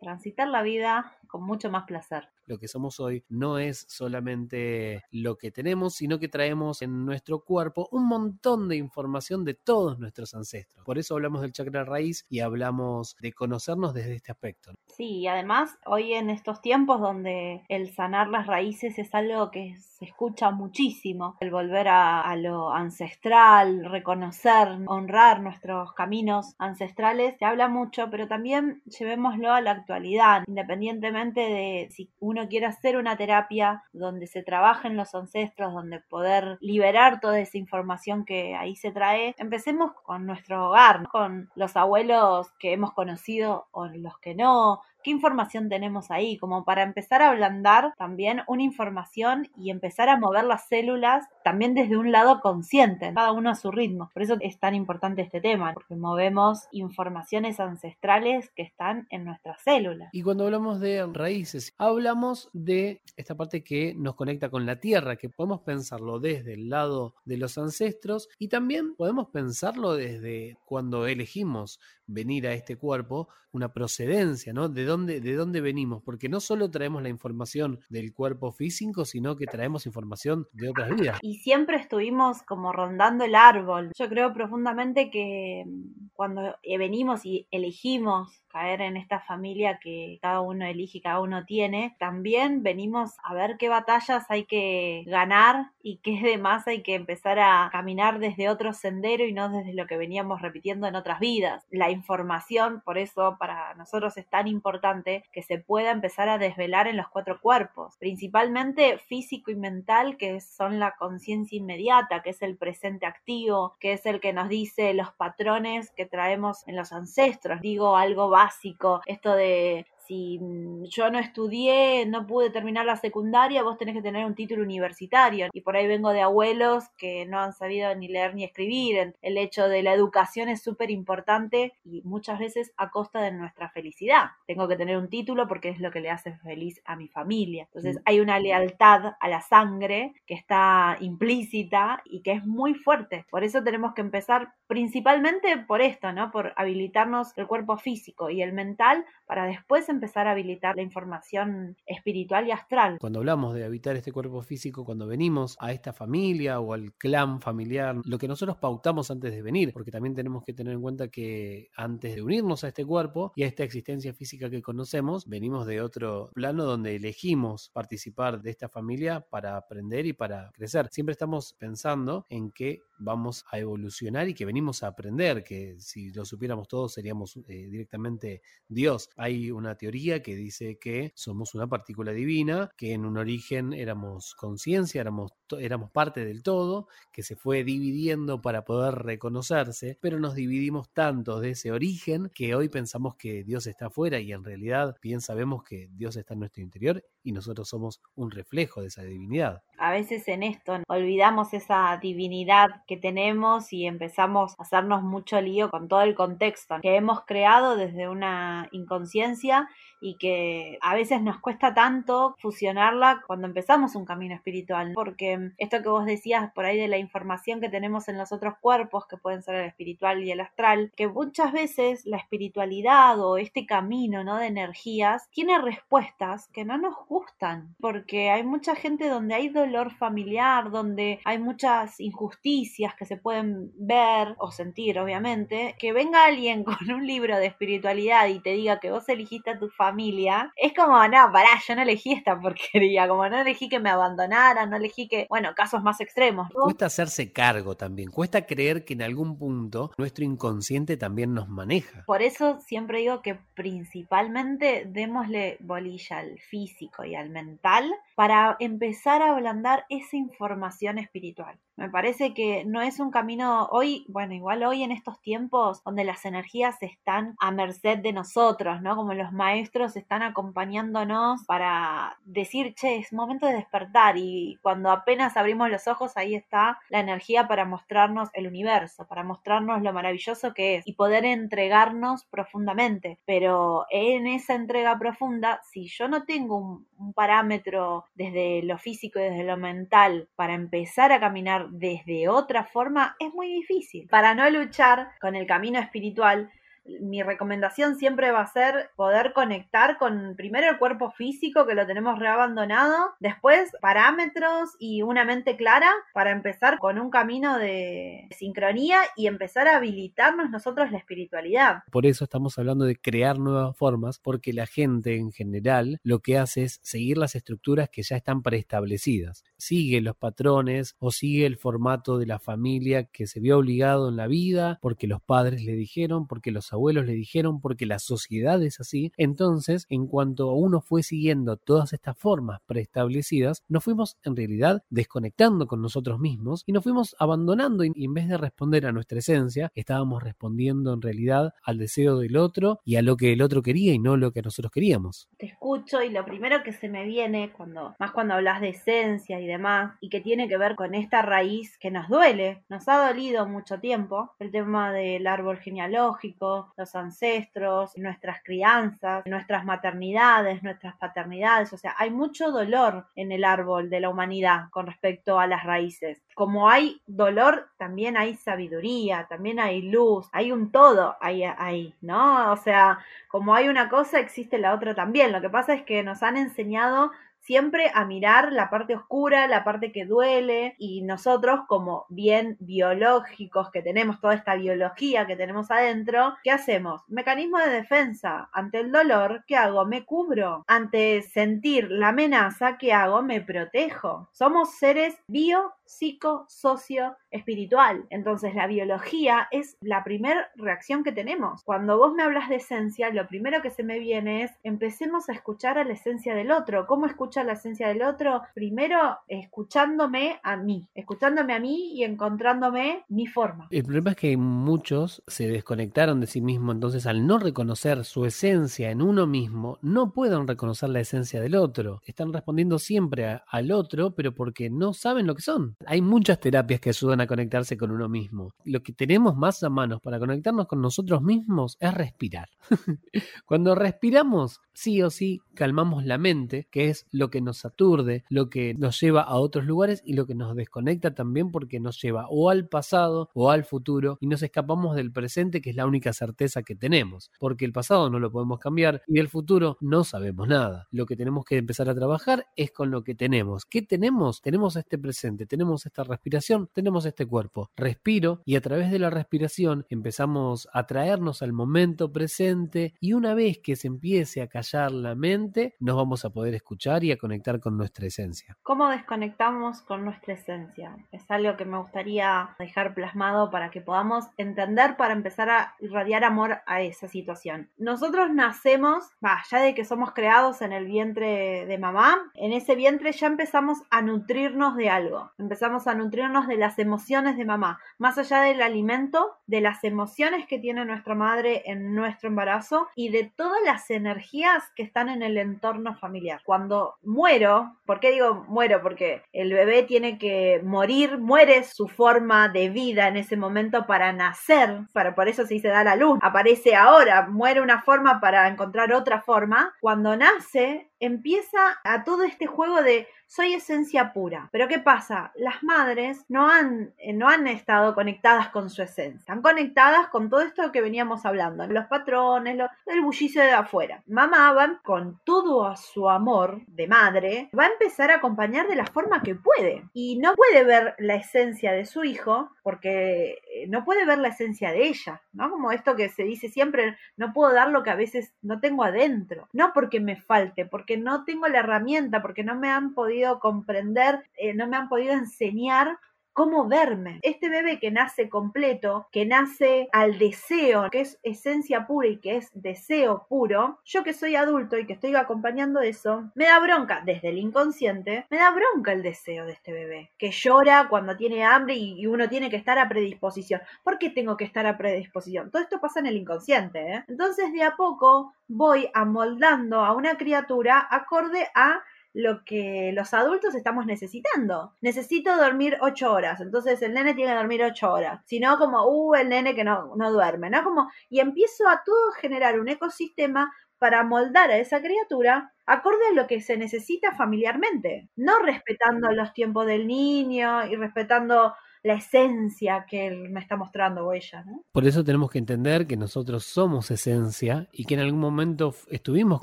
transitar 0.00 0.48
la 0.48 0.62
vida 0.62 1.16
con 1.28 1.44
mucho 1.44 1.70
más 1.70 1.84
placer. 1.84 2.28
Lo 2.46 2.58
que 2.58 2.68
somos 2.68 3.00
hoy 3.00 3.24
no 3.28 3.58
es 3.58 3.84
solamente 3.88 5.04
lo 5.10 5.36
que 5.36 5.50
tenemos, 5.50 5.94
sino 5.94 6.18
que 6.18 6.28
traemos 6.28 6.82
en 6.82 7.04
nuestro 7.04 7.40
cuerpo 7.40 7.88
un 7.92 8.06
montón 8.06 8.68
de 8.68 8.76
información 8.76 9.44
de 9.44 9.54
todos 9.54 9.98
nuestros 9.98 10.34
ancestros. 10.34 10.84
Por 10.84 10.98
eso 10.98 11.14
hablamos 11.14 11.42
del 11.42 11.52
chakra 11.52 11.84
raíz 11.84 12.26
y 12.28 12.40
hablamos 12.40 13.16
de 13.20 13.32
conocernos 13.32 13.94
desde 13.94 14.14
este 14.14 14.32
aspecto. 14.32 14.72
Sí, 14.86 15.20
y 15.20 15.26
además 15.26 15.78
hoy 15.86 16.12
en 16.14 16.30
estos 16.30 16.60
tiempos 16.60 17.00
donde 17.00 17.64
el 17.68 17.92
sanar 17.94 18.28
las 18.28 18.46
raíces 18.46 18.98
es 18.98 19.14
algo 19.14 19.50
que 19.50 19.76
se 19.76 20.06
escucha 20.06 20.50
muchísimo, 20.50 21.36
el 21.40 21.50
volver 21.50 21.88
a, 21.88 22.34
lo 22.36 22.72
ancestral, 22.72 23.84
reconocer, 23.84 24.68
honrar 24.86 25.40
nuestros 25.40 25.92
caminos 25.92 26.54
ancestrales, 26.58 27.36
se 27.38 27.44
habla 27.44 27.68
mucho, 27.68 28.08
pero 28.10 28.26
también 28.26 28.82
llevémoslo 28.86 29.52
a 29.52 29.60
la 29.60 29.72
actualidad, 29.72 30.42
independientemente 30.46 31.40
de 31.40 31.88
si 31.90 32.10
uno 32.18 32.31
quiere 32.48 32.66
hacer 32.66 32.96
una 32.96 33.16
terapia 33.16 33.84
donde 33.92 34.26
se 34.26 34.42
trabajen 34.42 34.96
los 34.96 35.14
ancestros, 35.14 35.72
donde 35.72 36.00
poder 36.00 36.58
liberar 36.60 37.20
toda 37.20 37.40
esa 37.40 37.58
información 37.58 38.24
que 38.24 38.54
ahí 38.54 38.76
se 38.76 38.90
trae, 38.90 39.34
empecemos 39.38 39.92
con 40.02 40.26
nuestro 40.26 40.68
hogar, 40.68 41.08
con 41.08 41.50
los 41.54 41.76
abuelos 41.76 42.50
que 42.58 42.72
hemos 42.72 42.92
conocido 42.92 43.68
o 43.70 43.86
los 43.86 44.18
que 44.18 44.34
no, 44.34 44.82
qué 45.02 45.10
información 45.10 45.68
tenemos 45.68 46.10
ahí, 46.10 46.36
como 46.38 46.64
para 46.64 46.82
empezar 46.82 47.22
a 47.22 47.30
ablandar 47.30 47.94
también 47.96 48.42
una 48.46 48.62
información 48.62 49.48
y 49.56 49.70
empezar 49.70 50.08
a 50.08 50.18
mover 50.18 50.44
las 50.44 50.68
células 50.68 51.26
también 51.44 51.74
desde 51.74 51.96
un 51.96 52.12
lado 52.12 52.40
consciente, 52.40 53.12
cada 53.14 53.32
uno 53.32 53.50
a 53.50 53.54
su 53.54 53.70
ritmo. 53.70 54.10
Por 54.12 54.22
eso 54.22 54.36
es 54.40 54.58
tan 54.58 54.74
importante 54.74 55.22
este 55.22 55.40
tema, 55.40 55.72
porque 55.74 55.96
movemos 55.96 56.68
informaciones 56.70 57.60
ancestrales 57.60 58.50
que 58.54 58.62
están 58.62 59.06
en 59.10 59.24
nuestras 59.24 59.62
células. 59.62 60.10
Y 60.12 60.22
cuando 60.22 60.44
hablamos 60.44 60.80
de 60.80 61.06
raíces, 61.12 61.74
hablamos 61.78 62.50
de 62.52 63.02
esta 63.16 63.34
parte 63.34 63.62
que 63.62 63.94
nos 63.96 64.14
conecta 64.14 64.50
con 64.50 64.66
la 64.66 64.76
tierra, 64.76 65.16
que 65.16 65.28
podemos 65.28 65.60
pensarlo 65.60 66.18
desde 66.20 66.54
el 66.54 66.68
lado 66.68 67.14
de 67.24 67.36
los 67.36 67.58
ancestros 67.58 68.28
y 68.38 68.48
también 68.48 68.94
podemos 68.94 69.28
pensarlo 69.28 69.94
desde 69.94 70.56
cuando 70.64 71.06
elegimos 71.06 71.80
venir 72.06 72.46
a 72.46 72.54
este 72.54 72.76
cuerpo, 72.76 73.28
una 73.52 73.72
procedencia, 73.72 74.52
¿no? 74.52 74.68
¿De 74.68 74.84
dónde, 74.84 75.20
de 75.20 75.34
dónde 75.34 75.60
venimos? 75.60 76.02
Porque 76.02 76.28
no 76.28 76.40
solo 76.40 76.70
traemos 76.70 77.02
la 77.02 77.08
información 77.08 77.80
del 77.88 78.12
cuerpo 78.12 78.52
físico, 78.52 79.04
sino 79.04 79.36
que 79.36 79.46
traemos 79.46 79.86
información 79.86 80.48
de 80.52 80.70
otras 80.70 80.90
vidas. 80.96 81.18
Y 81.22 81.36
siempre 81.36 81.76
estuvimos 81.76 82.42
como 82.42 82.72
rondando 82.72 83.24
el 83.24 83.34
árbol. 83.34 83.92
Yo 83.98 84.08
creo 84.08 84.32
profundamente 84.32 85.10
que 85.10 85.64
mm, 85.66 86.08
cuando 86.14 86.56
venimos 86.78 87.24
y 87.24 87.46
elegimos 87.50 88.42
caer 88.52 88.82
en 88.82 88.96
esta 88.96 89.20
familia 89.20 89.78
que 89.82 90.18
cada 90.20 90.40
uno 90.40 90.66
elige, 90.66 91.00
cada 91.00 91.20
uno 91.20 91.44
tiene, 91.44 91.96
también 91.98 92.62
venimos 92.62 93.12
a 93.24 93.34
ver 93.34 93.56
qué 93.58 93.68
batallas 93.68 94.26
hay 94.28 94.44
que 94.44 95.04
ganar 95.06 95.70
y 95.82 95.98
qué 95.98 96.20
demás 96.22 96.66
hay 96.68 96.82
que 96.82 96.94
empezar 96.94 97.38
a 97.38 97.68
caminar 97.72 98.18
desde 98.18 98.48
otro 98.48 98.72
sendero 98.72 99.24
y 99.24 99.32
no 99.32 99.48
desde 99.48 99.74
lo 99.74 99.86
que 99.86 99.96
veníamos 99.96 100.42
repitiendo 100.42 100.86
en 100.86 100.94
otras 100.94 101.18
vidas. 101.18 101.64
La 101.70 101.90
información, 101.90 102.82
por 102.84 102.98
eso 102.98 103.36
para 103.38 103.74
nosotros 103.74 104.16
es 104.16 104.28
tan 104.28 104.46
importante 104.46 105.24
que 105.32 105.42
se 105.42 105.58
pueda 105.58 105.90
empezar 105.90 106.28
a 106.28 106.38
desvelar 106.38 106.86
en 106.86 106.96
los 106.96 107.08
cuatro 107.08 107.40
cuerpos, 107.40 107.96
principalmente 107.98 108.98
físico 108.98 109.50
y 109.50 109.56
mental, 109.56 110.16
que 110.16 110.40
son 110.40 110.78
la 110.78 110.92
conciencia 110.96 111.56
inmediata, 111.56 112.22
que 112.22 112.30
es 112.30 112.42
el 112.42 112.56
presente 112.56 113.06
activo, 113.06 113.76
que 113.80 113.92
es 113.94 114.04
el 114.06 114.20
que 114.20 114.32
nos 114.32 114.48
dice 114.48 114.94
los 114.94 115.12
patrones 115.12 115.90
que 115.92 116.06
traemos 116.06 116.66
en 116.66 116.76
los 116.76 116.92
ancestros. 116.92 117.60
Digo 117.60 117.96
algo 117.96 118.30
básico, 118.42 119.00
esto 119.06 119.34
de 119.34 119.86
si 120.06 120.38
mm, 120.40 120.84
yo 120.84 121.10
no 121.10 121.18
estudié, 121.18 122.06
no 122.06 122.26
pude 122.26 122.50
terminar 122.50 122.86
la 122.86 122.96
secundaria, 122.96 123.62
vos 123.62 123.78
tenés 123.78 123.94
que 123.94 124.02
tener 124.02 124.24
un 124.24 124.34
título 124.34 124.62
universitario. 124.62 125.48
Y 125.52 125.60
por 125.60 125.76
ahí 125.76 125.86
vengo 125.86 126.10
de 126.10 126.22
abuelos 126.22 126.84
que 126.98 127.26
no 127.26 127.38
han 127.38 127.52
sabido 127.52 127.94
ni 127.94 128.08
leer 128.08 128.34
ni 128.34 128.44
escribir. 128.44 129.14
El 129.22 129.38
hecho 129.38 129.68
de 129.68 129.82
la 129.82 129.94
educación 129.94 130.48
es 130.48 130.62
súper 130.62 130.90
importante 130.90 131.74
y 131.84 132.02
muchas 132.02 132.38
veces 132.38 132.72
a 132.76 132.90
costa 132.90 133.20
de 133.20 133.32
nuestra 133.32 133.70
felicidad. 133.70 134.30
Tengo 134.46 134.68
que 134.68 134.76
tener 134.76 134.96
un 134.96 135.08
título 135.08 135.46
porque 135.48 135.68
es 135.68 135.80
lo 135.80 135.90
que 135.90 136.00
le 136.00 136.10
hace 136.10 136.32
feliz 136.38 136.80
a 136.84 136.96
mi 136.96 137.08
familia. 137.08 137.64
Entonces 137.64 137.96
mm. 137.96 138.02
hay 138.04 138.20
una 138.20 138.38
lealtad 138.38 139.14
a 139.18 139.28
la 139.28 139.40
sangre 139.40 140.14
que 140.26 140.34
está 140.34 140.96
implícita 141.00 142.02
y 142.04 142.22
que 142.22 142.32
es 142.32 142.44
muy 142.44 142.74
fuerte. 142.74 143.26
Por 143.30 143.44
eso 143.44 143.62
tenemos 143.62 143.94
que 143.94 144.00
empezar 144.00 144.52
principalmente 144.66 145.58
por 145.58 145.82
esto, 145.82 146.12
¿no? 146.12 146.30
Por 146.30 146.52
habilitarnos 146.56 147.36
el 147.36 147.46
cuerpo 147.46 147.76
físico 147.76 148.30
y 148.30 148.42
el 148.42 148.52
mental 148.52 149.04
para 149.26 149.44
después 149.44 149.88
empezar 149.92 150.26
a 150.26 150.32
habilitar 150.32 150.76
la 150.76 150.82
información 150.82 151.76
espiritual 151.86 152.46
y 152.46 152.50
astral. 152.50 152.98
Cuando 153.00 153.20
hablamos 153.20 153.54
de 153.54 153.64
habitar 153.64 153.96
este 153.96 154.12
cuerpo 154.12 154.42
físico, 154.42 154.84
cuando 154.84 155.06
venimos 155.06 155.56
a 155.60 155.72
esta 155.72 155.92
familia 155.92 156.60
o 156.60 156.72
al 156.72 156.92
clan 156.94 157.40
familiar, 157.40 157.96
lo 158.04 158.18
que 158.18 158.28
nosotros 158.28 158.56
pautamos 158.56 159.10
antes 159.10 159.32
de 159.32 159.42
venir, 159.42 159.72
porque 159.72 159.90
también 159.90 160.14
tenemos 160.14 160.44
que 160.44 160.52
tener 160.52 160.74
en 160.74 160.82
cuenta 160.82 161.08
que 161.08 161.68
antes 161.76 162.14
de 162.14 162.22
unirnos 162.22 162.64
a 162.64 162.68
este 162.68 162.84
cuerpo 162.84 163.32
y 163.36 163.44
a 163.44 163.46
esta 163.46 163.64
existencia 163.64 164.12
física 164.12 164.50
que 164.50 164.62
conocemos, 164.62 165.26
venimos 165.26 165.66
de 165.66 165.80
otro 165.80 166.30
plano 166.34 166.64
donde 166.64 166.96
elegimos 166.96 167.70
participar 167.72 168.42
de 168.42 168.50
esta 168.50 168.68
familia 168.68 169.20
para 169.20 169.56
aprender 169.56 170.06
y 170.06 170.12
para 170.12 170.50
crecer. 170.52 170.88
Siempre 170.90 171.12
estamos 171.12 171.54
pensando 171.58 172.26
en 172.28 172.50
que 172.50 172.80
vamos 173.02 173.44
a 173.50 173.58
evolucionar 173.58 174.28
y 174.28 174.34
que 174.34 174.44
venimos 174.44 174.82
a 174.82 174.88
aprender, 174.88 175.44
que 175.44 175.76
si 175.78 176.10
lo 176.12 176.24
supiéramos 176.24 176.68
todos 176.68 176.92
seríamos 176.92 177.36
eh, 177.48 177.68
directamente 177.68 178.42
Dios. 178.68 179.10
Hay 179.16 179.50
una 179.50 179.76
teoría 179.76 180.22
que 180.22 180.36
dice 180.36 180.78
que 180.78 181.12
somos 181.14 181.54
una 181.54 181.66
partícula 181.66 182.12
divina, 182.12 182.70
que 182.76 182.92
en 182.92 183.04
un 183.04 183.18
origen 183.18 183.72
éramos 183.72 184.34
conciencia, 184.34 185.00
éramos, 185.00 185.32
éramos 185.58 185.90
parte 185.90 186.24
del 186.24 186.42
todo, 186.42 186.88
que 187.12 187.22
se 187.22 187.36
fue 187.36 187.64
dividiendo 187.64 188.40
para 188.40 188.64
poder 188.64 188.94
reconocerse, 188.94 189.98
pero 190.00 190.18
nos 190.18 190.34
dividimos 190.34 190.90
tanto 190.92 191.40
de 191.40 191.50
ese 191.50 191.72
origen 191.72 192.30
que 192.34 192.54
hoy 192.54 192.68
pensamos 192.68 193.16
que 193.16 193.44
Dios 193.44 193.66
está 193.66 193.86
afuera 193.86 194.20
y 194.20 194.32
en 194.32 194.44
realidad 194.44 194.96
bien 195.02 195.20
sabemos 195.20 195.62
que 195.64 195.88
Dios 195.92 196.16
está 196.16 196.34
en 196.34 196.40
nuestro 196.40 196.62
interior 196.62 197.04
y 197.22 197.32
nosotros 197.32 197.68
somos 197.68 198.00
un 198.14 198.30
reflejo 198.30 198.80
de 198.80 198.88
esa 198.88 199.02
divinidad. 199.02 199.62
A 199.78 199.90
veces 199.90 200.26
en 200.28 200.42
esto 200.42 200.78
olvidamos 200.88 201.54
esa 201.54 201.98
divinidad 202.00 202.82
que 202.86 202.96
tenemos 202.96 203.72
y 203.72 203.86
empezamos 203.86 204.54
a 204.58 204.62
hacernos 204.62 205.02
mucho 205.02 205.40
lío 205.40 205.70
con 205.70 205.88
todo 205.88 206.02
el 206.02 206.14
contexto 206.14 206.76
que 206.80 206.96
hemos 206.96 207.24
creado 207.24 207.76
desde 207.76 208.08
una 208.08 208.68
inconsciencia 208.72 209.68
y 210.02 210.16
que 210.16 210.78
a 210.80 210.94
veces 210.94 211.22
nos 211.22 211.38
cuesta 211.38 211.74
tanto 211.74 212.34
fusionarla 212.40 213.22
cuando 213.24 213.46
empezamos 213.46 213.94
un 213.94 214.04
camino 214.04 214.34
espiritual, 214.34 214.92
porque 214.94 215.52
esto 215.58 215.80
que 215.80 215.88
vos 215.88 216.04
decías 216.04 216.52
por 216.52 216.64
ahí 216.64 216.76
de 216.76 216.88
la 216.88 216.98
información 216.98 217.60
que 217.60 217.68
tenemos 217.68 218.08
en 218.08 218.18
los 218.18 218.32
otros 218.32 218.54
cuerpos, 218.60 219.06
que 219.06 219.16
pueden 219.16 219.44
ser 219.44 219.54
el 219.54 219.66
espiritual 219.66 220.24
y 220.24 220.32
el 220.32 220.40
astral, 220.40 220.92
que 220.96 221.06
muchas 221.06 221.52
veces 221.52 222.04
la 222.04 222.16
espiritualidad 222.16 223.20
o 223.20 223.36
este 223.36 223.64
camino 223.64 224.24
¿no? 224.24 224.38
de 224.38 224.46
energías 224.46 225.28
tiene 225.30 225.60
respuestas 225.60 226.48
que 226.48 226.64
no 226.64 226.78
nos 226.78 226.96
gustan, 227.12 227.76
porque 227.78 228.30
hay 228.30 228.42
mucha 228.42 228.74
gente 228.74 229.08
donde 229.08 229.34
hay 229.34 229.50
dolor 229.50 229.94
familiar, 229.96 230.70
donde 230.70 231.20
hay 231.24 231.38
muchas 231.38 232.00
injusticias 232.00 232.94
que 232.94 233.04
se 233.04 233.18
pueden 233.18 233.70
ver 233.76 234.34
o 234.38 234.50
sentir, 234.50 234.98
obviamente, 234.98 235.76
que 235.78 235.92
venga 235.92 236.24
alguien 236.24 236.64
con 236.64 236.90
un 236.90 237.06
libro 237.06 237.36
de 237.36 237.46
espiritualidad 237.46 238.28
y 238.28 238.40
te 238.40 238.52
diga 238.52 238.80
que 238.80 238.90
vos 238.90 239.06
elegiste 239.10 239.50
a 239.50 239.58
tu 239.58 239.68
familia, 239.68 240.52
es 240.56 240.72
como, 240.72 240.96
no, 241.06 241.30
pará, 241.32 241.60
yo 241.66 241.76
no 241.76 241.82
elegí 241.82 242.12
esta 242.12 242.40
porquería, 242.40 243.06
como 243.06 243.28
no 243.28 243.40
elegí 243.40 243.68
que 243.68 243.78
me 243.78 243.90
abandonaran, 243.90 244.70
no 244.70 244.76
elegí 244.76 245.06
que, 245.06 245.26
bueno, 245.28 245.50
casos 245.54 245.82
más 245.82 246.00
extremos. 246.00 246.48
Cuesta 246.52 246.86
hacerse 246.86 247.30
cargo 247.32 247.76
también, 247.76 248.10
cuesta 248.10 248.46
creer 248.46 248.86
que 248.86 248.94
en 248.94 249.02
algún 249.02 249.38
punto 249.38 249.90
nuestro 249.98 250.24
inconsciente 250.24 250.96
también 250.96 251.34
nos 251.34 251.48
maneja. 251.48 252.04
Por 252.06 252.22
eso 252.22 252.58
siempre 252.60 253.00
digo 253.00 253.20
que 253.20 253.38
principalmente 253.54 254.86
démosle 254.86 255.58
bolilla 255.60 256.18
al 256.18 256.38
físico 256.38 257.01
y 257.04 257.14
al 257.14 257.30
mental 257.30 257.92
para 258.14 258.56
empezar 258.60 259.22
a 259.22 259.32
ablandar 259.32 259.84
esa 259.88 260.16
información 260.16 260.98
espiritual. 260.98 261.58
Me 261.76 261.88
parece 261.88 262.34
que 262.34 262.64
no 262.66 262.82
es 262.82 263.00
un 263.00 263.10
camino 263.10 263.66
hoy, 263.70 264.04
bueno, 264.08 264.34
igual 264.34 264.62
hoy 264.62 264.82
en 264.82 264.92
estos 264.92 265.20
tiempos 265.22 265.82
donde 265.84 266.04
las 266.04 266.24
energías 266.26 266.76
están 266.82 267.34
a 267.40 267.50
merced 267.50 267.98
de 267.98 268.12
nosotros, 268.12 268.82
¿no? 268.82 268.94
Como 268.94 269.14
los 269.14 269.32
maestros 269.32 269.96
están 269.96 270.22
acompañándonos 270.22 271.44
para 271.46 272.18
decir, 272.24 272.74
che, 272.74 272.98
es 272.98 273.12
momento 273.12 273.46
de 273.46 273.54
despertar 273.54 274.16
y 274.18 274.58
cuando 274.60 274.90
apenas 274.90 275.36
abrimos 275.36 275.70
los 275.70 275.88
ojos 275.88 276.12
ahí 276.16 276.34
está 276.34 276.78
la 276.90 277.00
energía 277.00 277.48
para 277.48 277.64
mostrarnos 277.64 278.28
el 278.34 278.46
universo, 278.46 279.06
para 279.08 279.24
mostrarnos 279.24 279.82
lo 279.82 279.92
maravilloso 279.92 280.52
que 280.52 280.76
es 280.76 280.86
y 280.86 280.92
poder 280.92 281.24
entregarnos 281.24 282.26
profundamente. 282.26 283.18
Pero 283.24 283.86
en 283.90 284.26
esa 284.26 284.54
entrega 284.54 284.98
profunda, 284.98 285.60
si 285.64 285.88
yo 285.88 286.06
no 286.06 286.24
tengo 286.24 286.58
un, 286.58 286.86
un 286.98 287.12
parámetro 287.12 288.06
desde 288.14 288.62
lo 288.62 288.78
físico 288.78 289.18
y 289.18 289.22
desde 289.22 289.44
lo 289.44 289.56
mental 289.56 290.28
para 290.36 290.54
empezar 290.54 291.12
a 291.12 291.20
caminar 291.20 291.68
desde 291.70 292.28
otra 292.28 292.64
forma 292.64 293.16
es 293.18 293.32
muy 293.34 293.48
difícil. 293.48 294.08
Para 294.08 294.34
no 294.34 294.48
luchar 294.50 295.08
con 295.20 295.34
el 295.34 295.46
camino 295.46 295.78
espiritual, 295.78 296.50
mi 296.84 297.22
recomendación 297.22 297.96
siempre 297.96 298.30
va 298.30 298.40
a 298.40 298.52
ser 298.52 298.90
poder 298.96 299.32
conectar 299.32 299.98
con 299.98 300.34
primero 300.36 300.68
el 300.68 300.78
cuerpo 300.78 301.10
físico 301.10 301.66
que 301.66 301.74
lo 301.74 301.86
tenemos 301.86 302.18
reabandonado, 302.18 303.12
después 303.20 303.70
parámetros 303.80 304.70
y 304.78 305.02
una 305.02 305.24
mente 305.24 305.56
clara 305.56 305.90
para 306.12 306.30
empezar 306.30 306.78
con 306.78 306.98
un 306.98 307.10
camino 307.10 307.58
de 307.58 308.28
sincronía 308.36 309.00
y 309.16 309.26
empezar 309.26 309.68
a 309.68 309.76
habilitarnos 309.76 310.50
nosotros 310.50 310.90
la 310.90 310.98
espiritualidad. 310.98 311.82
Por 311.90 312.06
eso 312.06 312.24
estamos 312.24 312.58
hablando 312.58 312.84
de 312.84 312.96
crear 312.96 313.38
nuevas 313.38 313.76
formas, 313.76 314.18
porque 314.18 314.52
la 314.52 314.66
gente 314.66 315.16
en 315.16 315.32
general 315.32 316.00
lo 316.02 316.20
que 316.20 316.38
hace 316.38 316.64
es 316.64 316.80
seguir 316.82 317.18
las 317.18 317.34
estructuras 317.34 317.88
que 317.90 318.02
ya 318.02 318.16
están 318.16 318.42
preestablecidas. 318.42 319.44
Sigue 319.56 320.00
los 320.00 320.16
patrones 320.16 320.96
o 320.98 321.10
sigue 321.10 321.46
el 321.46 321.56
formato 321.56 322.18
de 322.18 322.26
la 322.26 322.38
familia 322.38 323.04
que 323.04 323.26
se 323.26 323.40
vio 323.40 323.58
obligado 323.58 324.08
en 324.08 324.16
la 324.16 324.26
vida 324.26 324.78
porque 324.80 325.06
los 325.06 325.20
padres 325.20 325.64
le 325.64 325.72
dijeron, 325.72 326.26
porque 326.26 326.50
los 326.50 326.71
abuelos 326.72 327.06
le 327.06 327.12
dijeron 327.12 327.60
porque 327.60 327.86
la 327.86 327.98
sociedad 327.98 328.62
es 328.62 328.80
así. 328.80 329.12
Entonces, 329.16 329.86
en 329.88 330.06
cuanto 330.06 330.52
uno 330.52 330.80
fue 330.80 331.02
siguiendo 331.02 331.56
todas 331.56 331.92
estas 331.92 332.16
formas 332.18 332.60
preestablecidas, 332.66 333.62
nos 333.68 333.84
fuimos 333.84 334.16
en 334.24 334.36
realidad 334.36 334.82
desconectando 334.90 335.66
con 335.66 335.82
nosotros 335.82 336.18
mismos 336.18 336.62
y 336.66 336.72
nos 336.72 336.82
fuimos 336.82 337.16
abandonando 337.18 337.84
y 337.84 338.04
en 338.04 338.14
vez 338.14 338.28
de 338.28 338.38
responder 338.38 338.86
a 338.86 338.92
nuestra 338.92 339.18
esencia, 339.18 339.70
estábamos 339.74 340.22
respondiendo 340.22 340.92
en 340.92 341.02
realidad 341.02 341.54
al 341.62 341.78
deseo 341.78 342.18
del 342.18 342.36
otro 342.36 342.80
y 342.84 342.96
a 342.96 343.02
lo 343.02 343.16
que 343.16 343.32
el 343.32 343.42
otro 343.42 343.62
quería 343.62 343.92
y 343.92 343.98
no 343.98 344.16
lo 344.16 344.32
que 344.32 344.42
nosotros 344.42 344.72
queríamos. 344.72 345.28
Te 345.38 345.46
escucho 345.46 346.02
y 346.02 346.10
lo 346.10 346.24
primero 346.24 346.62
que 346.62 346.72
se 346.72 346.88
me 346.88 347.04
viene 347.04 347.52
cuando 347.56 347.94
más 347.98 348.12
cuando 348.12 348.34
hablas 348.34 348.60
de 348.60 348.70
esencia 348.70 349.40
y 349.40 349.46
demás 349.46 349.96
y 350.00 350.08
que 350.08 350.20
tiene 350.20 350.48
que 350.48 350.58
ver 350.58 350.74
con 350.76 350.94
esta 350.94 351.22
raíz 351.22 351.78
que 351.78 351.90
nos 351.90 352.08
duele, 352.08 352.64
nos 352.68 352.88
ha 352.88 353.08
dolido 353.08 353.46
mucho 353.46 353.80
tiempo, 353.80 354.32
el 354.38 354.50
tema 354.50 354.92
del 354.92 355.26
árbol 355.26 355.58
genealógico, 355.58 356.61
los 356.76 356.94
ancestros, 356.94 357.96
nuestras 357.96 358.42
crianzas, 358.42 359.24
nuestras 359.26 359.64
maternidades, 359.64 360.62
nuestras 360.62 360.96
paternidades. 360.96 361.72
O 361.72 361.78
sea, 361.78 361.94
hay 361.98 362.10
mucho 362.10 362.50
dolor 362.50 363.06
en 363.16 363.32
el 363.32 363.44
árbol 363.44 363.90
de 363.90 364.00
la 364.00 364.08
humanidad 364.08 364.70
con 364.70 364.86
respecto 364.86 365.38
a 365.38 365.46
las 365.46 365.64
raíces. 365.64 366.22
Como 366.34 366.68
hay 366.68 367.00
dolor, 367.06 367.68
también 367.78 368.16
hay 368.16 368.34
sabiduría, 368.34 369.26
también 369.28 369.60
hay 369.60 369.82
luz, 369.82 370.28
hay 370.32 370.52
un 370.52 370.70
todo 370.72 371.16
ahí, 371.20 371.44
ahí, 371.44 371.94
¿no? 372.00 372.52
O 372.52 372.56
sea, 372.56 372.98
como 373.28 373.54
hay 373.54 373.68
una 373.68 373.88
cosa, 373.88 374.20
existe 374.20 374.58
la 374.58 374.74
otra 374.74 374.94
también. 374.94 375.32
Lo 375.32 375.40
que 375.40 375.50
pasa 375.50 375.74
es 375.74 375.82
que 375.82 376.02
nos 376.02 376.22
han 376.22 376.36
enseñado 376.36 377.10
siempre 377.42 377.90
a 377.94 378.04
mirar 378.04 378.52
la 378.52 378.70
parte 378.70 378.94
oscura, 378.94 379.46
la 379.48 379.64
parte 379.64 379.92
que 379.92 380.06
duele 380.06 380.74
y 380.78 381.02
nosotros 381.02 381.60
como 381.68 382.06
bien 382.08 382.56
biológicos 382.60 383.70
que 383.70 383.82
tenemos 383.82 384.20
toda 384.20 384.34
esta 384.34 384.54
biología 384.54 385.26
que 385.26 385.36
tenemos 385.36 385.70
adentro, 385.70 386.34
¿qué 386.44 386.50
hacemos? 386.50 387.02
Mecanismo 387.08 387.58
de 387.58 387.70
defensa. 387.70 388.48
Ante 388.52 388.80
el 388.80 388.92
dolor, 388.92 389.44
¿qué 389.46 389.56
hago? 389.56 389.84
Me 389.84 390.04
cubro. 390.04 390.64
Ante 390.66 391.22
sentir 391.22 391.90
la 391.90 392.08
amenaza, 392.08 392.78
¿qué 392.78 392.92
hago? 392.92 393.22
Me 393.22 393.40
protejo. 393.40 394.28
Somos 394.32 394.76
seres 394.76 395.16
bio 395.26 395.72
psico, 395.92 396.46
socio, 396.48 397.16
espiritual. 397.30 398.06
Entonces 398.10 398.54
la 398.54 398.66
biología 398.66 399.48
es 399.50 399.76
la 399.80 400.02
primera 400.04 400.50
reacción 400.56 401.04
que 401.04 401.12
tenemos. 401.12 401.62
Cuando 401.64 401.98
vos 401.98 402.14
me 402.14 402.22
hablas 402.22 402.48
de 402.48 402.56
esencia, 402.56 403.10
lo 403.10 403.26
primero 403.28 403.60
que 403.60 403.70
se 403.70 403.82
me 403.82 403.98
viene 403.98 404.44
es 404.44 404.52
empecemos 404.62 405.28
a 405.28 405.32
escuchar 405.32 405.78
a 405.78 405.84
la 405.84 405.92
esencia 405.92 406.34
del 406.34 406.50
otro. 406.50 406.86
¿Cómo 406.86 407.06
escucha 407.32 407.44
la 407.44 407.54
esencia 407.54 407.88
del 407.88 408.02
otro? 408.02 408.42
Primero 408.54 408.98
escuchándome 409.26 410.38
a 410.42 410.58
mí, 410.58 410.86
escuchándome 410.94 411.54
a 411.54 411.60
mí 411.60 411.92
y 411.94 412.04
encontrándome 412.04 413.06
mi 413.08 413.26
forma. 413.26 413.68
El 413.70 413.84
problema 413.84 414.10
es 414.10 414.16
que 414.18 414.36
muchos 414.36 415.22
se 415.26 415.48
desconectaron 415.48 416.20
de 416.20 416.26
sí 416.26 416.42
mismos, 416.42 416.74
entonces 416.74 417.06
al 417.06 417.26
no 417.26 417.38
reconocer 417.38 418.04
su 418.04 418.26
esencia 418.26 418.90
en 418.90 419.00
uno 419.00 419.26
mismo, 419.26 419.78
no 419.80 420.12
pueden 420.12 420.46
reconocer 420.46 420.90
la 420.90 421.00
esencia 421.00 421.40
del 421.40 421.54
otro. 421.54 422.02
Están 422.04 422.34
respondiendo 422.34 422.78
siempre 422.78 423.40
al 423.48 423.72
otro, 423.72 424.14
pero 424.14 424.34
porque 424.34 424.68
no 424.68 424.92
saben 424.92 425.26
lo 425.26 425.34
que 425.34 425.42
son. 425.42 425.76
Hay 425.86 426.02
muchas 426.02 426.38
terapias 426.38 426.80
que 426.80 426.90
ayudan 426.90 427.22
a 427.22 427.26
conectarse 427.26 427.78
con 427.78 427.92
uno 427.92 428.10
mismo. 428.10 428.52
Lo 428.64 428.82
que 428.82 428.92
tenemos 428.92 429.36
más 429.36 429.62
a 429.62 429.70
manos 429.70 430.02
para 430.02 430.18
conectarnos 430.18 430.66
con 430.66 430.82
nosotros 430.82 431.22
mismos 431.22 431.78
es 431.80 431.94
respirar. 431.94 432.50
Cuando 433.46 433.74
respiramos, 433.74 434.60
sí 434.74 435.00
o 435.02 435.08
sí 435.08 435.40
calmamos 435.54 436.04
la 436.04 436.18
mente, 436.18 436.68
que 436.70 436.90
es 436.90 437.06
lo 437.10 437.21
lo 437.22 437.30
que 437.30 437.40
nos 437.40 437.64
aturde, 437.64 438.24
lo 438.30 438.50
que 438.50 438.74
nos 438.74 439.00
lleva 439.00 439.22
a 439.22 439.36
otros 439.36 439.64
lugares 439.64 440.02
y 440.04 440.14
lo 440.14 440.26
que 440.26 440.34
nos 440.34 440.56
desconecta 440.56 441.14
también 441.14 441.52
porque 441.52 441.78
nos 441.78 442.02
lleva 442.02 442.26
o 442.28 442.50
al 442.50 442.66
pasado 442.66 443.30
o 443.32 443.52
al 443.52 443.62
futuro 443.62 444.18
y 444.20 444.26
nos 444.26 444.42
escapamos 444.42 444.96
del 444.96 445.12
presente 445.12 445.60
que 445.60 445.70
es 445.70 445.76
la 445.76 445.86
única 445.86 446.12
certeza 446.12 446.64
que 446.64 446.74
tenemos, 446.74 447.30
porque 447.38 447.64
el 447.64 447.72
pasado 447.72 448.10
no 448.10 448.18
lo 448.18 448.32
podemos 448.32 448.58
cambiar 448.58 449.02
y 449.06 449.14
del 449.14 449.28
futuro 449.28 449.76
no 449.80 450.02
sabemos 450.02 450.48
nada. 450.48 450.88
Lo 450.90 451.06
que 451.06 451.14
tenemos 451.14 451.44
que 451.44 451.58
empezar 451.58 451.88
a 451.88 451.94
trabajar 451.94 452.46
es 452.56 452.72
con 452.72 452.90
lo 452.90 453.04
que 453.04 453.14
tenemos. 453.14 453.66
¿Qué 453.66 453.82
tenemos? 453.82 454.42
Tenemos 454.42 454.74
este 454.74 454.98
presente, 454.98 455.46
tenemos 455.46 455.86
esta 455.86 456.02
respiración, 456.02 456.70
tenemos 456.72 457.06
este 457.06 457.24
cuerpo. 457.24 457.70
Respiro 457.76 458.42
y 458.44 458.56
a 458.56 458.60
través 458.60 458.90
de 458.90 458.98
la 458.98 459.10
respiración 459.10 459.86
empezamos 459.90 460.68
a 460.72 460.88
traernos 460.88 461.40
al 461.42 461.52
momento 461.52 462.10
presente 462.10 462.94
y 462.98 463.12
una 463.12 463.34
vez 463.34 463.60
que 463.60 463.76
se 463.76 463.86
empiece 463.86 464.42
a 464.42 464.48
callar 464.48 464.90
la 464.90 465.14
mente, 465.14 465.76
nos 465.78 465.94
vamos 465.94 466.24
a 466.24 466.30
poder 466.30 466.54
escuchar 466.54 467.04
y 467.04 467.11
conectar 467.18 467.60
con 467.60 467.76
nuestra 467.76 468.06
esencia. 468.06 468.56
¿Cómo 468.62 468.88
desconectamos 468.88 469.82
con 469.82 470.04
nuestra 470.04 470.34
esencia? 470.34 470.96
Es 471.10 471.30
algo 471.30 471.56
que 471.56 471.64
me 471.64 471.78
gustaría 471.78 472.54
dejar 472.58 472.94
plasmado 472.94 473.50
para 473.50 473.70
que 473.70 473.80
podamos 473.80 474.26
entender, 474.36 474.96
para 474.96 475.14
empezar 475.14 475.50
a 475.50 475.74
irradiar 475.80 476.24
amor 476.24 476.58
a 476.66 476.82
esa 476.82 477.08
situación. 477.08 477.70
Nosotros 477.78 478.30
nacemos, 478.32 479.04
ya 479.50 479.60
de 479.60 479.74
que 479.74 479.84
somos 479.84 480.12
creados 480.12 480.62
en 480.62 480.72
el 480.72 480.86
vientre 480.86 481.66
de 481.66 481.78
mamá, 481.78 482.30
en 482.34 482.52
ese 482.52 482.74
vientre 482.74 483.12
ya 483.12 483.26
empezamos 483.26 483.78
a 483.90 484.02
nutrirnos 484.02 484.76
de 484.76 484.90
algo, 484.90 485.30
empezamos 485.38 485.86
a 485.86 485.94
nutrirnos 485.94 486.46
de 486.46 486.56
las 486.56 486.78
emociones 486.78 487.36
de 487.36 487.44
mamá, 487.44 487.78
más 487.98 488.18
allá 488.18 488.40
del 488.42 488.62
alimento, 488.62 489.38
de 489.46 489.60
las 489.60 489.84
emociones 489.84 490.46
que 490.46 490.58
tiene 490.58 490.84
nuestra 490.84 491.14
madre 491.14 491.62
en 491.66 491.94
nuestro 491.94 492.28
embarazo 492.28 492.88
y 492.94 493.10
de 493.10 493.32
todas 493.36 493.60
las 493.64 493.90
energías 493.90 494.64
que 494.74 494.82
están 494.82 495.08
en 495.08 495.22
el 495.22 495.38
entorno 495.38 495.94
familiar. 495.96 496.40
Cuando 496.44 496.96
muero, 497.02 497.78
¿por 497.86 498.00
qué 498.00 498.10
digo 498.10 498.44
muero? 498.48 498.82
Porque 498.82 499.22
el 499.32 499.52
bebé 499.52 499.82
tiene 499.82 500.18
que 500.18 500.60
morir, 500.64 501.18
muere 501.18 501.64
su 501.64 501.88
forma 501.88 502.48
de 502.48 502.68
vida 502.68 503.08
en 503.08 503.16
ese 503.16 503.36
momento 503.36 503.86
para 503.86 504.12
nacer, 504.12 504.86
para 504.92 505.14
por 505.14 505.28
eso 505.28 505.46
se 505.46 505.60
da 505.60 505.84
la 505.84 505.96
luz, 505.96 506.18
aparece 506.22 506.74
ahora, 506.74 507.28
muere 507.28 507.60
una 507.60 507.82
forma 507.82 508.20
para 508.20 508.48
encontrar 508.48 508.92
otra 508.92 509.22
forma. 509.22 509.74
Cuando 509.80 510.16
nace, 510.16 510.91
empieza 511.02 511.80
a 511.84 512.04
todo 512.04 512.22
este 512.22 512.46
juego 512.46 512.80
de 512.82 513.08
soy 513.32 513.54
esencia 513.54 514.12
pura. 514.12 514.50
Pero 514.52 514.68
¿qué 514.68 514.78
pasa? 514.78 515.32
Las 515.36 515.62
madres 515.62 516.22
no 516.28 516.50
han, 516.50 516.92
eh, 516.98 517.14
no 517.14 517.30
han 517.30 517.46
estado 517.46 517.94
conectadas 517.94 518.50
con 518.50 518.68
su 518.68 518.82
esencia. 518.82 519.18
Están 519.18 519.40
conectadas 519.40 520.08
con 520.08 520.28
todo 520.28 520.42
esto 520.42 520.70
que 520.70 520.82
veníamos 520.82 521.24
hablando, 521.24 521.66
los 521.66 521.86
patrones, 521.86 522.58
el 522.84 523.00
bullicio 523.00 523.42
de 523.42 523.52
afuera. 523.52 524.02
Mamá 524.06 524.52
va 524.52 524.80
con 524.84 525.18
todo 525.24 525.64
a 525.64 525.76
su 525.76 526.10
amor 526.10 526.60
de 526.66 526.86
madre, 526.86 527.50
va 527.58 527.64
a 527.64 527.72
empezar 527.72 528.10
a 528.10 528.16
acompañar 528.16 528.68
de 528.68 528.76
la 528.76 528.84
forma 528.84 529.22
que 529.22 529.34
puede. 529.34 529.84
Y 529.94 530.18
no 530.18 530.34
puede 530.34 530.62
ver 530.64 530.94
la 530.98 531.14
esencia 531.14 531.72
de 531.72 531.86
su 531.86 532.04
hijo 532.04 532.50
porque 532.62 533.38
eh, 533.54 533.66
no 533.68 533.84
puede 533.84 534.04
ver 534.04 534.18
la 534.18 534.28
esencia 534.28 534.72
de 534.72 534.88
ella, 534.88 535.22
¿no? 535.32 535.50
Como 535.50 535.72
esto 535.72 535.96
que 535.96 536.10
se 536.10 536.24
dice 536.24 536.48
siempre, 536.48 536.98
no 537.16 537.32
puedo 537.32 537.54
dar 537.54 537.70
lo 537.70 537.82
que 537.82 537.90
a 537.90 537.96
veces 537.96 538.34
no 538.42 538.60
tengo 538.60 538.84
adentro. 538.84 539.48
No 539.54 539.72
porque 539.72 540.00
me 540.00 540.16
falte, 540.16 540.66
porque 540.66 540.91
no 540.96 541.24
tengo 541.24 541.48
la 541.48 541.60
herramienta, 541.60 542.22
porque 542.22 542.44
no 542.44 542.54
me 542.54 542.70
han 542.70 542.94
podido 542.94 543.38
comprender, 543.40 544.24
eh, 544.36 544.54
no 544.54 544.66
me 544.66 544.76
han 544.76 544.88
podido 544.88 545.12
enseñar 545.12 545.98
cómo 546.32 546.66
verme. 546.66 547.20
Este 547.22 547.48
bebé 547.48 547.78
que 547.78 547.90
nace 547.90 548.28
completo, 548.28 549.08
que 549.12 549.26
nace 549.26 549.88
al 549.92 550.18
deseo, 550.18 550.90
que 550.90 551.00
es 551.00 551.18
esencia 551.22 551.86
pura 551.86 552.08
y 552.08 552.18
que 552.18 552.36
es 552.36 552.50
deseo 552.54 553.26
puro, 553.28 553.80
yo 553.84 554.02
que 554.02 554.12
soy 554.12 554.36
adulto 554.36 554.78
y 554.78 554.86
que 554.86 554.94
estoy 554.94 555.14
acompañando 555.14 555.80
eso, 555.80 556.30
me 556.34 556.46
da 556.46 556.58
bronca 556.58 557.02
desde 557.04 557.28
el 557.28 557.38
inconsciente, 557.38 558.26
me 558.30 558.38
da 558.38 558.50
bronca 558.50 558.92
el 558.92 559.02
deseo 559.02 559.46
de 559.46 559.52
este 559.52 559.72
bebé, 559.72 560.10
que 560.18 560.30
llora 560.30 560.88
cuando 560.88 561.16
tiene 561.16 561.44
hambre 561.44 561.74
y, 561.74 562.06
uno 562.12 562.28
tiene 562.28 562.50
que 562.50 562.56
estar 562.56 562.78
a 562.78 562.88
predisposición. 562.88 563.62
¿Por 563.82 563.98
qué 563.98 564.10
tengo 564.10 564.36
que 564.36 564.44
estar 564.44 564.66
a 564.66 564.76
predisposición? 564.76 565.50
Todo 565.50 565.62
esto 565.62 565.80
pasa 565.80 566.00
en 566.00 566.06
el 566.06 566.16
inconsciente. 566.16 566.80
¿eh? 566.80 567.04
Entonces 567.08 567.52
de 567.52 567.62
a 567.62 567.76
poco 567.76 568.34
voy 568.48 568.90
amoldando 568.92 569.80
a 569.84 569.94
una 569.94 570.16
criatura 570.16 570.86
acorde 570.90 571.48
a 571.54 571.82
lo 572.14 572.44
que 572.44 572.92
los 572.94 573.14
adultos 573.14 573.54
estamos 573.54 573.86
necesitando. 573.86 574.74
Necesito 574.80 575.36
dormir 575.36 575.78
ocho 575.80 576.12
horas, 576.12 576.40
entonces 576.40 576.82
el 576.82 576.94
nene 576.94 577.14
tiene 577.14 577.32
que 577.32 577.38
dormir 577.38 577.62
ocho 577.62 577.92
horas. 577.92 578.22
Si 578.26 578.40
no, 578.40 578.58
como, 578.58 578.86
uh, 578.86 579.14
el 579.14 579.28
nene 579.28 579.54
que 579.54 579.64
no, 579.64 579.94
no 579.96 580.12
duerme, 580.12 580.50
¿no? 580.50 580.62
Como, 580.62 580.90
y 581.08 581.20
empiezo 581.20 581.68
a 581.68 581.82
todo 581.84 582.12
generar 582.12 582.60
un 582.60 582.68
ecosistema 582.68 583.52
para 583.78 584.04
moldar 584.04 584.50
a 584.50 584.58
esa 584.58 584.80
criatura 584.80 585.52
acorde 585.66 586.06
a 586.10 586.14
lo 586.14 586.26
que 586.26 586.40
se 586.40 586.56
necesita 586.56 587.12
familiarmente, 587.16 588.08
no 588.16 588.38
respetando 588.40 589.10
los 589.10 589.32
tiempos 589.32 589.66
del 589.66 589.86
niño 589.86 590.66
y 590.66 590.76
respetando 590.76 591.54
la 591.82 591.94
esencia 591.94 592.86
que 592.88 593.06
él 593.06 593.28
me 593.30 593.40
está 593.40 593.56
mostrando 593.56 594.06
o 594.06 594.12
ella. 594.12 594.44
¿no? 594.44 594.64
Por 594.72 594.86
eso 594.86 595.02
tenemos 595.02 595.30
que 595.30 595.38
entender 595.38 595.86
que 595.86 595.96
nosotros 595.96 596.44
somos 596.44 596.90
esencia 596.90 597.68
y 597.72 597.84
que 597.84 597.94
en 597.94 598.00
algún 598.00 598.20
momento 598.20 598.74
estuvimos 598.88 599.42